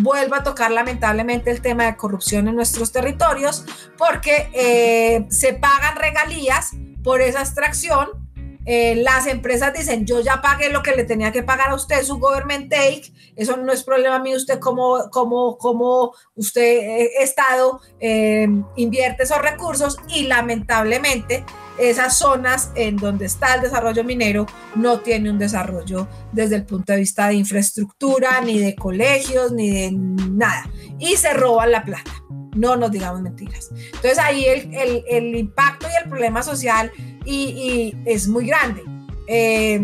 vuelvo 0.00 0.34
a 0.34 0.42
tocar 0.42 0.70
lamentablemente 0.70 1.50
el 1.50 1.62
tema 1.62 1.86
de 1.86 1.96
corrupción 1.96 2.48
en 2.48 2.56
nuestros 2.56 2.92
territorios 2.92 3.64
porque 3.96 4.50
eh, 4.52 5.24
se 5.30 5.54
pagan 5.54 5.96
regalías 5.96 6.72
por 7.02 7.22
esa 7.22 7.40
extracción 7.40 8.25
eh, 8.66 8.96
las 8.96 9.28
empresas 9.28 9.72
dicen, 9.72 10.04
yo 10.04 10.20
ya 10.20 10.42
pagué 10.42 10.70
lo 10.70 10.82
que 10.82 10.96
le 10.96 11.04
tenía 11.04 11.30
que 11.30 11.44
pagar 11.44 11.70
a 11.70 11.74
usted, 11.74 12.02
su 12.02 12.18
government 12.18 12.68
take, 12.68 13.12
eso 13.36 13.56
no 13.56 13.72
es 13.72 13.84
problema 13.84 14.18
mío, 14.18 14.36
usted 14.36 14.58
como, 14.58 15.08
como, 15.10 15.56
como 15.56 16.12
usted, 16.34 16.62
eh, 16.62 17.10
Estado, 17.20 17.80
eh, 18.00 18.48
invierte 18.74 19.22
esos 19.22 19.40
recursos 19.40 19.96
y 20.08 20.24
lamentablemente 20.24 21.44
esas 21.78 22.18
zonas 22.18 22.70
en 22.74 22.96
donde 22.96 23.26
está 23.26 23.54
el 23.54 23.60
desarrollo 23.60 24.02
minero 24.02 24.46
no 24.74 25.00
tiene 25.00 25.30
un 25.30 25.38
desarrollo 25.38 26.08
desde 26.32 26.56
el 26.56 26.64
punto 26.64 26.92
de 26.92 27.00
vista 27.00 27.28
de 27.28 27.34
infraestructura, 27.34 28.40
ni 28.40 28.58
de 28.58 28.74
colegios, 28.74 29.52
ni 29.52 29.70
de 29.70 29.90
nada. 29.92 30.68
Y 30.98 31.16
se 31.16 31.34
roban 31.34 31.70
la 31.70 31.84
plata. 31.84 32.10
No 32.54 32.76
nos 32.76 32.90
digamos 32.90 33.20
mentiras. 33.20 33.68
Entonces 33.70 34.18
ahí 34.18 34.46
el, 34.46 34.74
el, 34.74 35.04
el 35.08 35.36
impacto 35.36 35.86
y 35.92 36.02
el 36.02 36.08
problema 36.08 36.42
social 36.42 36.90
y, 37.26 37.94
es 38.04 38.28
muy 38.28 38.46
grande. 38.46 38.82
Eh, 39.26 39.80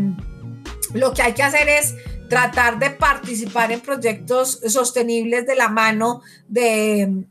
lo 0.95 1.13
que 1.13 1.23
hay 1.23 1.33
que 1.33 1.43
hacer 1.43 1.69
es 1.69 1.95
tratar 2.29 2.79
de 2.79 2.91
participar 2.91 3.73
en 3.73 3.81
proyectos 3.81 4.61
sostenibles 4.67 5.47
de 5.47 5.55
la 5.55 5.69
mano 5.69 6.23
de, 6.49 7.27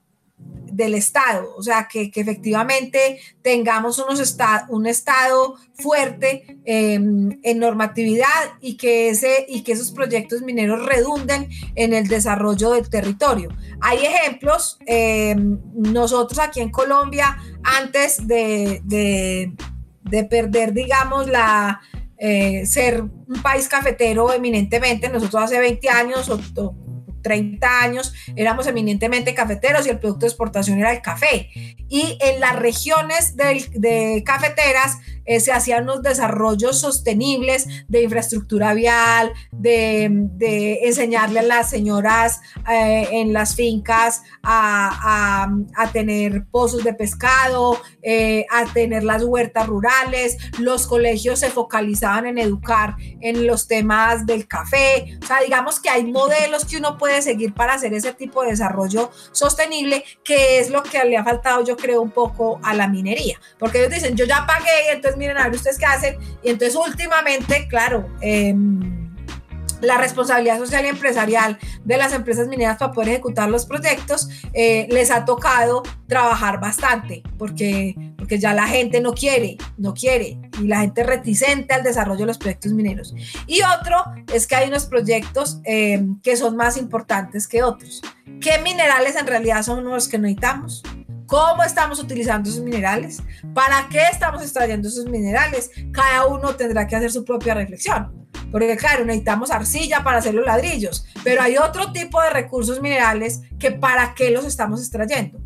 del 0.71 0.95
Estado, 0.95 1.53
o 1.57 1.61
sea, 1.63 1.87
que, 1.91 2.11
efectivamente 2.13 3.19
tengamos 3.41 3.99
unos 3.99 4.37
un 4.69 4.87
Estado 4.87 5.55
fuerte 5.73 6.59
em, 6.65 7.39
en 7.43 7.59
normatividad 7.59 8.53
y 8.61 8.77
que, 8.77 9.09
ese, 9.09 9.45
y 9.47 9.63
que 9.63 9.73
esos 9.73 9.91
proyectos 9.91 10.41
mineros 10.41 10.85
redunden 10.85 11.49
en 11.75 11.93
el 11.93 12.07
desarrollo 12.07 12.71
del 12.71 12.89
territorio. 12.89 13.49
Hay 13.81 14.05
ejemplos, 14.05 14.77
em, 14.85 15.59
nosotros 15.73 16.39
aquí 16.39 16.61
en 16.61 16.69
Colombia, 16.69 17.37
antes 17.63 18.27
de 18.27 18.81
de 18.83 19.53
perder, 20.29 20.73
digamos, 20.73 21.27
la, 21.27 21.81
eh, 22.17 22.65
ser 22.65 23.01
un 23.01 23.41
país 23.41 23.67
cafetero 23.67 24.33
eminentemente. 24.33 25.09
Nosotros 25.09 25.43
hace 25.43 25.59
20 25.59 25.89
años 25.89 26.29
o, 26.29 26.39
30 27.21 27.81
años 27.81 28.13
éramos 28.35 28.67
eminentemente 28.67 29.33
cafeteros 29.35 29.85
y 29.85 29.89
el 29.89 29.99
producto 29.99 30.21
de 30.21 30.29
exportación 30.29 30.79
era 30.79 30.91
el 30.91 31.01
café. 31.01 31.49
Y 31.87 32.17
en 32.19 32.39
las 32.39 32.57
regiones 32.57 33.35
de 33.35 34.23
cafeteras 34.25 34.97
eh, 35.25 35.39
se 35.39 35.51
hacían 35.51 35.83
unos 35.83 36.01
desarrollos 36.01 36.79
sostenibles 36.79 37.67
de 37.87 38.03
infraestructura 38.03 38.73
vial, 38.73 39.33
de, 39.51 40.05
enseñarle 40.83 41.39
a 41.39 41.43
las 41.43 41.69
señoras 41.69 42.41
eh, 42.69 43.07
en 43.11 43.33
las 43.33 43.55
fincas 43.55 44.23
a, 44.43 45.49
tener 45.93 46.45
pozos 46.51 46.83
de 46.83 46.93
pescado, 46.93 47.79
eh, 48.01 48.45
a 48.49 48.65
tener 48.71 49.03
las 49.03 49.23
huertas 49.23 49.67
rurales, 49.67 50.37
los 50.59 50.87
colegios 50.87 51.39
se 51.39 51.49
focalizaban 51.49 52.25
en 52.25 52.37
educar 52.37 52.95
en 53.19 53.45
los 53.45 53.67
temas 53.67 54.25
del 54.25 54.47
café, 54.47 55.17
o 55.21 55.25
sea, 55.25 55.41
digamos 55.41 55.79
que 55.79 55.89
hay 55.89 56.05
modelos 56.05 56.65
que 56.65 56.77
uno 56.77 56.97
puede 56.97 57.21
seguir 57.21 57.53
para 57.53 57.73
hacer 57.73 57.93
ese 57.93 58.13
tipo 58.13 58.43
de 58.43 58.51
desarrollo 58.51 59.11
sostenible, 59.31 60.03
que 60.23 60.59
es 60.59 60.69
lo 60.69 60.83
que 60.83 61.03
le 61.03 61.17
ha 61.17 61.23
faltado, 61.23 61.63
yo 61.63 61.75
creo, 61.75 62.01
un 62.01 62.11
poco 62.11 62.59
a 62.63 62.73
la 62.73 62.87
minería, 62.87 63.39
porque 63.59 63.79
ellos 63.79 63.91
dicen, 63.91 64.15
yo 64.15 64.25
ya 64.25 64.45
pagué, 64.45 64.91
entonces 64.93 65.10
miren 65.17 65.37
a 65.37 65.45
ver 65.45 65.55
ustedes 65.55 65.77
qué 65.77 65.85
hacen. 65.85 66.17
Y 66.43 66.49
entonces 66.49 66.75
últimamente, 66.75 67.67
claro, 67.67 68.07
em, 68.21 69.01
la 69.81 69.97
responsabilidad 69.97 70.59
social 70.59 70.85
y 70.85 70.89
empresarial 70.89 71.57
de 71.83 71.97
las 71.97 72.13
empresas 72.13 72.47
mineras 72.47 72.77
para 72.77 72.91
poder 72.93 73.09
ejecutar 73.09 73.49
los 73.49 73.65
proyectos, 73.65 74.29
eh, 74.53 74.87
les 74.91 75.11
ha 75.11 75.25
tocado 75.25 75.83
trabajar 76.07 76.59
bastante, 76.59 77.23
porque, 77.37 77.95
porque 78.17 78.39
ya 78.39 78.53
la 78.53 78.67
gente 78.67 79.01
no 79.01 79.13
quiere, 79.13 79.57
no 79.77 79.93
quiere, 79.93 80.37
y 80.61 80.67
la 80.67 80.81
gente 80.81 81.03
reticente 81.03 81.73
al 81.73 81.83
desarrollo 81.83 82.21
de 82.21 82.25
los 82.27 82.37
proyectos 82.37 82.73
mineros. 82.73 83.13
Y 83.47 83.61
otro 83.63 84.03
es 84.31 84.47
que 84.47 84.55
hay 84.55 84.67
unos 84.69 84.85
proyectos 84.85 85.59
eh, 85.65 86.05
que 86.21 86.37
son 86.37 86.55
más 86.55 86.77
importantes 86.77 87.47
que 87.47 87.63
otros. 87.63 88.01
¿Qué 88.39 88.59
minerales 88.63 89.15
en 89.15 89.27
realidad 89.27 89.63
son 89.63 89.83
los 89.83 90.07
que 90.07 90.19
necesitamos? 90.19 90.83
¿Cómo 91.31 91.63
estamos 91.63 91.97
utilizando 91.97 92.49
esos 92.49 92.61
minerales? 92.61 93.23
¿Para 93.53 93.87
qué 93.87 94.01
estamos 94.11 94.41
extrayendo 94.41 94.89
esos 94.89 95.05
minerales? 95.05 95.71
Cada 95.93 96.25
uno 96.27 96.57
tendrá 96.57 96.85
que 96.85 96.97
hacer 96.97 97.09
su 97.09 97.23
propia 97.23 97.53
reflexión. 97.53 98.27
Porque 98.51 98.75
claro, 98.75 99.05
necesitamos 99.05 99.49
arcilla 99.49 100.03
para 100.03 100.17
hacer 100.17 100.33
los 100.33 100.45
ladrillos, 100.45 101.05
pero 101.23 101.41
hay 101.41 101.55
otro 101.55 101.93
tipo 101.93 102.21
de 102.21 102.31
recursos 102.31 102.81
minerales 102.81 103.43
que 103.57 103.71
para 103.71 104.13
qué 104.13 104.29
los 104.31 104.43
estamos 104.43 104.81
extrayendo. 104.81 105.39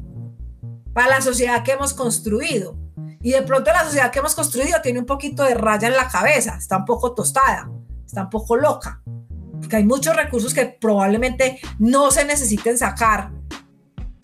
Para 0.92 1.08
la 1.08 1.22
sociedad 1.22 1.64
que 1.64 1.74
hemos 1.74 1.94
construido. 1.94 2.80
Y 3.22 3.34
de 3.34 3.44
pronto 3.44 3.72
la 3.72 3.84
sociedad 3.84 4.10
que 4.10 4.18
hemos 4.18 4.34
construido 4.34 4.82
tiene 4.82 4.98
un 4.98 5.06
poquito 5.06 5.44
de 5.44 5.54
raya 5.54 5.88
en 5.88 5.98
la 5.98 6.10
cabeza, 6.10 6.56
está 6.58 6.78
un 6.78 6.86
poco 6.86 7.14
tostada, 7.14 7.70
está 8.04 8.24
un 8.24 8.32
poco 8.32 8.56
loca. 8.56 9.04
Porque 9.52 9.76
hay 9.76 9.84
muchos 9.84 10.16
recursos 10.16 10.52
que 10.52 10.66
probablemente 10.66 11.60
no 11.78 12.10
se 12.10 12.26
necesiten 12.26 12.76
sacar, 12.76 13.35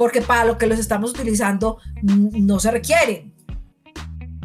porque 0.01 0.23
para 0.23 0.45
lo 0.45 0.57
que 0.57 0.65
los 0.65 0.79
estamos 0.79 1.11
utilizando 1.11 1.77
no 2.01 2.59
se 2.59 2.71
requieren. 2.71 3.31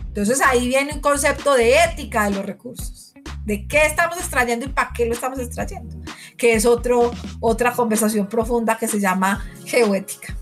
Entonces 0.09 0.43
ahí 0.43 0.69
viene 0.69 0.93
un 0.93 1.01
concepto 1.01 1.55
de 1.55 1.83
ética 1.83 2.25
de 2.25 2.33
los 2.33 2.45
recursos 2.45 3.15
de 3.47 3.67
qué 3.67 3.87
estamos 3.87 4.19
extrayendo 4.19 4.67
y 4.67 4.69
para 4.69 4.93
qué 4.95 5.07
lo 5.07 5.15
estamos 5.15 5.39
extrayendo, 5.39 5.97
que 6.37 6.53
es 6.53 6.67
otro, 6.67 7.11
otra 7.41 7.73
conversación 7.73 8.27
profunda 8.27 8.77
que 8.77 8.87
se 8.87 9.01
llama 9.01 9.47
geoética. 9.65 10.37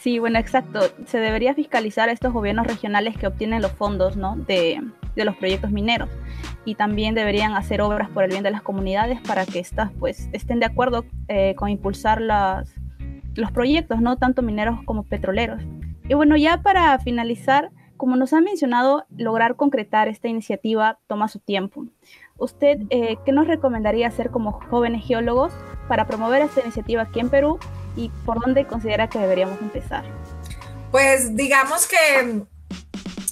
Sí, 0.00 0.18
bueno, 0.18 0.38
exacto. 0.38 0.80
Se 1.06 1.18
debería 1.18 1.52
fiscalizar 1.52 2.08
estos 2.08 2.32
gobiernos 2.32 2.66
regionales 2.66 3.14
que 3.18 3.26
obtienen 3.26 3.60
los 3.60 3.72
fondos 3.72 4.16
¿no? 4.16 4.36
de, 4.36 4.80
de 5.14 5.24
los 5.24 5.36
proyectos 5.36 5.70
mineros 5.70 6.08
y 6.64 6.74
también 6.74 7.14
deberían 7.14 7.54
hacer 7.54 7.80
obras 7.80 8.08
por 8.10 8.24
el 8.24 8.30
bien 8.30 8.42
de 8.42 8.50
las 8.50 8.62
comunidades 8.62 9.20
para 9.20 9.46
que 9.46 9.60
éstas 9.60 9.90
pues, 9.98 10.28
estén 10.32 10.60
de 10.60 10.66
acuerdo 10.66 11.04
eh, 11.28 11.54
con 11.56 11.68
impulsar 11.68 12.20
las, 12.20 12.72
los 13.34 13.50
proyectos, 13.52 14.00
no 14.00 14.16
tanto 14.16 14.42
mineros 14.42 14.82
como 14.84 15.04
petroleros. 15.04 15.62
Y 16.08 16.14
bueno, 16.14 16.36
ya 16.36 16.62
para 16.62 16.98
finalizar, 16.98 17.70
como 17.96 18.16
nos 18.16 18.32
ha 18.32 18.40
mencionado, 18.40 19.04
lograr 19.16 19.56
concretar 19.56 20.08
esta 20.08 20.28
iniciativa 20.28 20.98
toma 21.06 21.28
su 21.28 21.38
tiempo. 21.38 21.86
¿Usted 22.36 22.78
eh, 22.90 23.18
qué 23.24 23.32
nos 23.32 23.46
recomendaría 23.46 24.08
hacer 24.08 24.30
como 24.30 24.52
jóvenes 24.52 25.06
geólogos 25.06 25.52
para 25.88 26.06
promover 26.06 26.42
esta 26.42 26.62
iniciativa 26.62 27.02
aquí 27.02 27.20
en 27.20 27.28
Perú 27.30 27.58
y 27.96 28.10
por 28.24 28.40
dónde 28.40 28.66
considera 28.66 29.08
que 29.08 29.18
deberíamos 29.18 29.60
empezar? 29.60 30.04
Pues 30.90 31.36
digamos 31.36 31.86
que 31.86 32.42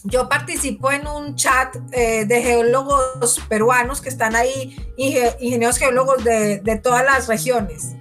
yo 0.08 0.28
participo 0.28 0.90
en 0.90 1.06
un 1.06 1.36
chat 1.36 1.76
eh, 1.92 2.24
de 2.24 2.42
geólogos 2.42 3.40
peruanos 3.48 4.00
que 4.00 4.08
están 4.08 4.34
ahí, 4.34 4.76
ingenieros 4.96 5.78
geólogos 5.78 6.24
de, 6.24 6.60
de 6.60 6.76
todas 6.76 7.04
las 7.04 7.28
regiones. 7.28 7.94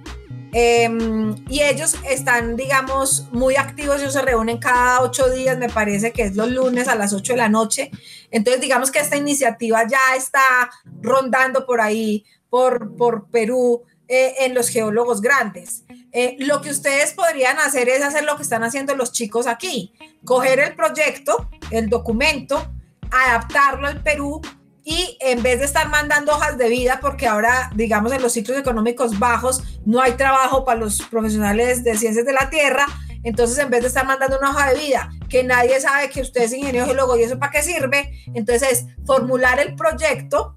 Em, 0.52 1.36
y 1.48 1.62
ellos 1.62 1.96
están, 2.08 2.56
digamos, 2.56 3.28
muy 3.32 3.56
activos, 3.56 4.00
ellos 4.00 4.14
se 4.14 4.22
reúnen 4.22 4.58
cada 4.58 5.02
ocho 5.02 5.28
días, 5.28 5.58
me 5.58 5.68
parece 5.68 6.12
que 6.12 6.22
es 6.22 6.36
los 6.36 6.50
lunes 6.50 6.88
a 6.88 6.94
las 6.94 7.12
ocho 7.12 7.34
de 7.34 7.38
la 7.38 7.50
noche. 7.50 7.90
Entonces, 8.30 8.62
digamos 8.62 8.90
que 8.90 9.00
esta 9.00 9.16
iniciativa 9.16 9.86
ya 9.86 10.16
está 10.16 10.70
rondando 11.02 11.66
por 11.66 11.80
ahí, 11.80 12.24
por, 12.48 12.96
por 12.96 13.28
Perú, 13.28 13.82
eh, 14.08 14.34
en 14.40 14.54
los 14.54 14.68
geólogos 14.68 15.20
grandes. 15.20 15.84
Eh, 16.12 16.36
lo 16.38 16.62
que 16.62 16.70
ustedes 16.70 17.12
podrían 17.12 17.58
hacer 17.58 17.88
es 17.88 18.02
hacer 18.02 18.24
lo 18.24 18.36
que 18.36 18.42
están 18.42 18.64
haciendo 18.64 18.94
los 18.96 19.12
chicos 19.12 19.46
aquí, 19.46 19.92
coger 20.24 20.60
el 20.60 20.74
proyecto, 20.74 21.50
el 21.70 21.90
documento, 21.90 22.72
adaptarlo 23.10 23.86
al 23.86 24.02
Perú 24.02 24.40
y 24.82 25.18
en 25.20 25.42
vez 25.42 25.58
de 25.58 25.66
estar 25.66 25.90
mandando 25.90 26.32
hojas 26.32 26.56
de 26.56 26.70
vida, 26.70 26.98
porque 27.02 27.26
ahora, 27.26 27.70
digamos, 27.74 28.10
en 28.12 28.22
los 28.22 28.32
ciclos 28.32 28.56
económicos 28.56 29.18
bajos 29.18 29.62
no 29.84 30.00
hay 30.00 30.12
trabajo 30.12 30.64
para 30.64 30.80
los 30.80 31.02
profesionales 31.02 31.84
de 31.84 31.94
ciencias 31.98 32.24
de 32.24 32.32
la 32.32 32.48
tierra, 32.48 32.86
entonces 33.22 33.58
en 33.58 33.68
vez 33.68 33.82
de 33.82 33.88
estar 33.88 34.06
mandando 34.06 34.38
una 34.38 34.50
hoja 34.50 34.70
de 34.70 34.80
vida 34.80 35.10
que 35.28 35.44
nadie 35.44 35.78
sabe 35.78 36.08
que 36.08 36.22
usted 36.22 36.44
es 36.44 36.54
ingeniero 36.54 36.86
geólogo 36.86 37.18
y 37.18 37.24
eso 37.24 37.38
para 37.38 37.52
qué 37.52 37.62
sirve, 37.62 38.10
entonces 38.32 38.72
es 38.72 38.86
formular 39.04 39.60
el 39.60 39.74
proyecto 39.74 40.56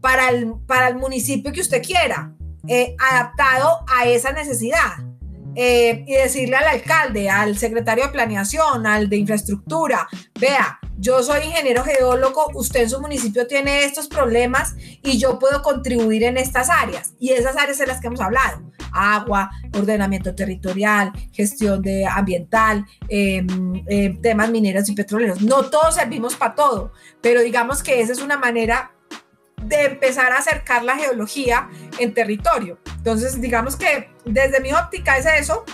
para 0.00 0.30
el, 0.30 0.54
para 0.66 0.88
el 0.88 0.96
municipio 0.96 1.52
que 1.52 1.60
usted 1.60 1.80
quiera, 1.80 2.34
eh, 2.68 2.94
adaptado 2.98 3.84
a 3.88 4.06
esa 4.06 4.32
necesidad. 4.32 4.98
Eh, 5.54 6.04
y 6.06 6.14
decirle 6.14 6.56
al 6.56 6.64
alcalde, 6.64 7.28
al 7.28 7.58
secretario 7.58 8.06
de 8.06 8.10
planeación, 8.10 8.86
al 8.86 9.10
de 9.10 9.18
infraestructura, 9.18 10.08
vea, 10.40 10.80
yo 10.96 11.22
soy 11.22 11.44
ingeniero 11.44 11.84
geólogo, 11.84 12.46
usted 12.54 12.82
en 12.82 12.90
su 12.90 13.00
municipio 13.00 13.46
tiene 13.46 13.84
estos 13.84 14.08
problemas 14.08 14.74
y 15.02 15.18
yo 15.18 15.38
puedo 15.38 15.60
contribuir 15.62 16.22
en 16.22 16.38
estas 16.38 16.70
áreas. 16.70 17.14
Y 17.18 17.30
esas 17.30 17.56
áreas 17.56 17.80
en 17.80 17.88
las 17.88 18.00
que 18.00 18.06
hemos 18.06 18.20
hablado, 18.20 18.62
agua, 18.92 19.50
ordenamiento 19.74 20.34
territorial, 20.34 21.12
gestión 21.32 21.82
de 21.82 22.06
ambiental, 22.06 22.86
em, 23.08 23.46
em, 23.88 24.20
temas 24.22 24.50
mineros 24.50 24.88
y 24.88 24.94
petroleros. 24.94 25.42
No 25.42 25.64
todos 25.70 25.96
servimos 25.96 26.36
para 26.36 26.54
todo, 26.54 26.92
pero 27.20 27.42
digamos 27.42 27.82
que 27.82 28.00
esa 28.00 28.12
es 28.12 28.22
una 28.22 28.38
manera 28.38 28.92
de 29.64 29.84
empezar 29.84 30.32
a 30.32 30.38
acercar 30.38 30.84
la 30.84 30.96
geología 30.96 31.68
en 31.98 32.14
territorio. 32.14 32.78
Entonces, 32.96 33.40
digamos 33.40 33.76
que 33.76 34.10
desde 34.24 34.60
mi 34.60 34.72
óptica 34.72 35.16
es 35.18 35.26
eso. 35.26 35.64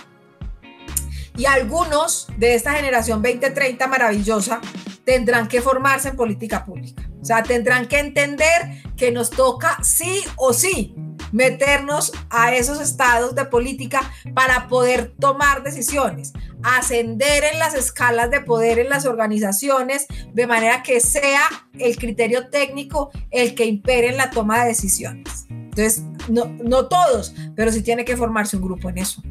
Y 1.35 1.45
algunos 1.45 2.27
de 2.37 2.55
esta 2.55 2.73
generación 2.73 3.21
2030 3.21 3.87
maravillosa 3.87 4.59
tendrán 5.05 5.47
que 5.47 5.61
formarse 5.61 6.09
en 6.09 6.15
política 6.15 6.65
pública. 6.65 7.09
O 7.21 7.25
sea, 7.25 7.43
tendrán 7.43 7.87
que 7.87 7.99
entender 7.99 8.83
que 8.97 9.11
nos 9.11 9.29
toca 9.29 9.77
sí 9.83 10.23
o 10.35 10.53
sí 10.53 10.95
meternos 11.31 12.11
a 12.29 12.55
esos 12.55 12.81
estados 12.81 13.35
de 13.35 13.45
política 13.45 14.01
para 14.33 14.67
poder 14.67 15.13
tomar 15.19 15.63
decisiones, 15.63 16.33
ascender 16.63 17.43
en 17.51 17.59
las 17.59 17.73
escalas 17.75 18.31
de 18.31 18.41
poder 18.41 18.79
en 18.79 18.89
las 18.89 19.05
organizaciones 19.05 20.07
de 20.33 20.47
manera 20.47 20.83
que 20.83 20.99
sea 20.99 21.41
el 21.77 21.97
criterio 21.97 22.49
técnico 22.49 23.11
el 23.31 23.55
que 23.55 23.65
impere 23.65 24.09
en 24.09 24.17
la 24.17 24.29
toma 24.29 24.61
de 24.61 24.69
decisiones. 24.69 25.45
Entonces, 25.49 26.03
no, 26.27 26.45
no 26.45 26.87
todos, 26.87 27.33
pero 27.55 27.71
sí 27.71 27.81
tiene 27.81 28.05
que 28.05 28.17
formarse 28.17 28.57
un 28.57 28.63
grupo 28.63 28.89
en 28.89 28.97
eso. 28.97 29.21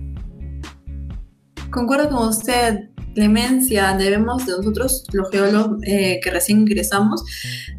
Concuerdo 1.71 2.09
con 2.09 2.29
usted, 2.29 2.89
Clemencia, 3.19 3.97
debemos 3.99 4.47
de 4.47 4.53
nosotros, 4.53 5.03
los 5.13 5.29
geólogos 5.29 5.83
eh, 5.83 6.21
que 6.23 6.31
recién 6.31 6.61
ingresamos, 6.61 7.25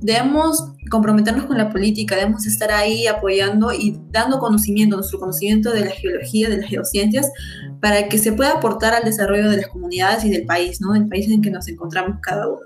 debemos 0.02 0.74
comprometernos 0.90 1.46
con 1.46 1.58
la 1.58 1.70
política, 1.70 2.18
debemos 2.18 2.46
estar 2.46 2.72
ahí 2.72 3.08
apoyando 3.08 3.72
y 3.72 3.98
dando 4.12 4.38
conocimiento, 4.38 4.98
nuestro 4.98 5.18
conocimiento 5.18 5.72
de 5.72 5.86
la 5.86 5.92
geología, 5.92 6.50
de 6.50 6.58
las 6.58 6.70
geociencias, 6.70 7.32
para 7.80 8.10
que 8.10 8.18
se 8.18 8.34
pueda 8.34 8.52
aportar 8.52 8.94
al 8.94 9.06
desarrollo 9.06 9.50
de 9.50 9.56
las 9.56 9.68
comunidades 9.68 10.26
y 10.26 10.30
del 10.30 10.46
país, 10.46 10.82
¿no? 10.82 10.94
El 10.94 11.08
país 11.08 11.32
en 11.32 11.42
que 11.42 11.52
nos 11.52 11.70
encontramos 11.70 12.18
cada 12.22 12.50
uno. 12.50 12.60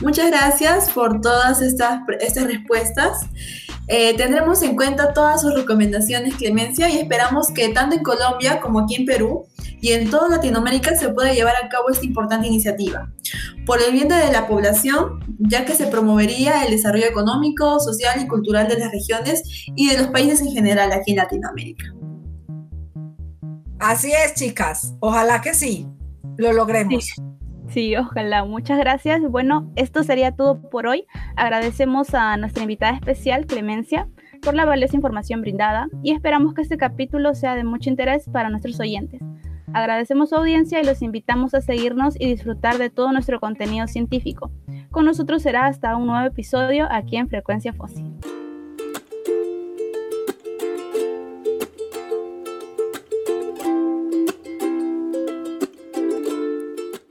Muchas 0.00 0.28
gracias 0.28 0.90
por 0.90 1.20
todas 1.20 1.62
estas, 1.62 2.00
estas 2.20 2.48
respuestas. 2.48 3.20
Eh, 3.88 4.16
tendremos 4.16 4.62
en 4.62 4.74
cuenta 4.74 5.12
todas 5.12 5.42
sus 5.42 5.54
recomendaciones, 5.54 6.34
Clemencia, 6.34 6.88
y 6.88 6.98
esperamos 6.98 7.48
que 7.48 7.68
tanto 7.68 7.96
en 7.96 8.02
Colombia 8.02 8.60
como 8.60 8.80
aquí 8.80 8.96
en 8.96 9.06
Perú 9.06 9.46
y 9.80 9.92
en 9.92 10.10
toda 10.10 10.28
Latinoamérica 10.28 10.96
se 10.96 11.10
pueda 11.10 11.32
llevar 11.32 11.54
a 11.62 11.68
cabo 11.68 11.90
esta 11.90 12.04
importante 12.04 12.48
iniciativa. 12.48 13.08
Por 13.64 13.80
el 13.80 13.92
bien 13.92 14.08
de 14.08 14.32
la 14.32 14.48
población, 14.48 15.20
ya 15.38 15.64
que 15.64 15.74
se 15.74 15.86
promovería 15.86 16.64
el 16.64 16.72
desarrollo 16.72 17.06
económico, 17.06 17.78
social 17.78 18.20
y 18.20 18.26
cultural 18.26 18.66
de 18.68 18.78
las 18.78 18.90
regiones 18.90 19.42
y 19.76 19.88
de 19.88 19.98
los 19.98 20.08
países 20.08 20.40
en 20.40 20.50
general 20.52 20.92
aquí 20.92 21.12
en 21.12 21.18
Latinoamérica. 21.18 21.84
Así 23.78 24.10
es, 24.10 24.34
chicas. 24.34 24.94
Ojalá 25.00 25.40
que 25.42 25.54
sí, 25.54 25.86
lo 26.38 26.52
logremos. 26.52 27.14
Sí, 27.68 27.96
ojalá. 27.96 28.44
Muchas 28.44 28.78
gracias. 28.78 29.20
Bueno, 29.22 29.70
esto 29.76 30.02
sería 30.02 30.32
todo 30.32 30.60
por 30.70 30.86
hoy. 30.86 31.06
Agradecemos 31.36 32.14
a 32.14 32.36
nuestra 32.36 32.62
invitada 32.62 32.94
especial, 32.94 33.46
Clemencia, 33.46 34.08
por 34.42 34.54
la 34.54 34.64
valiosa 34.64 34.96
información 34.96 35.40
brindada 35.40 35.88
y 36.02 36.12
esperamos 36.12 36.54
que 36.54 36.62
este 36.62 36.76
capítulo 36.76 37.34
sea 37.34 37.54
de 37.54 37.64
mucho 37.64 37.90
interés 37.90 38.28
para 38.30 38.50
nuestros 38.50 38.78
oyentes. 38.80 39.20
Agradecemos 39.72 40.30
su 40.30 40.36
audiencia 40.36 40.80
y 40.80 40.84
los 40.84 41.02
invitamos 41.02 41.52
a 41.54 41.60
seguirnos 41.60 42.14
y 42.18 42.26
disfrutar 42.26 42.78
de 42.78 42.88
todo 42.88 43.12
nuestro 43.12 43.40
contenido 43.40 43.86
científico. 43.88 44.50
Con 44.90 45.04
nosotros 45.04 45.42
será 45.42 45.66
hasta 45.66 45.96
un 45.96 46.06
nuevo 46.06 46.26
episodio 46.26 46.86
aquí 46.90 47.16
en 47.16 47.28
Frecuencia 47.28 47.72
Fósil. 47.72 48.06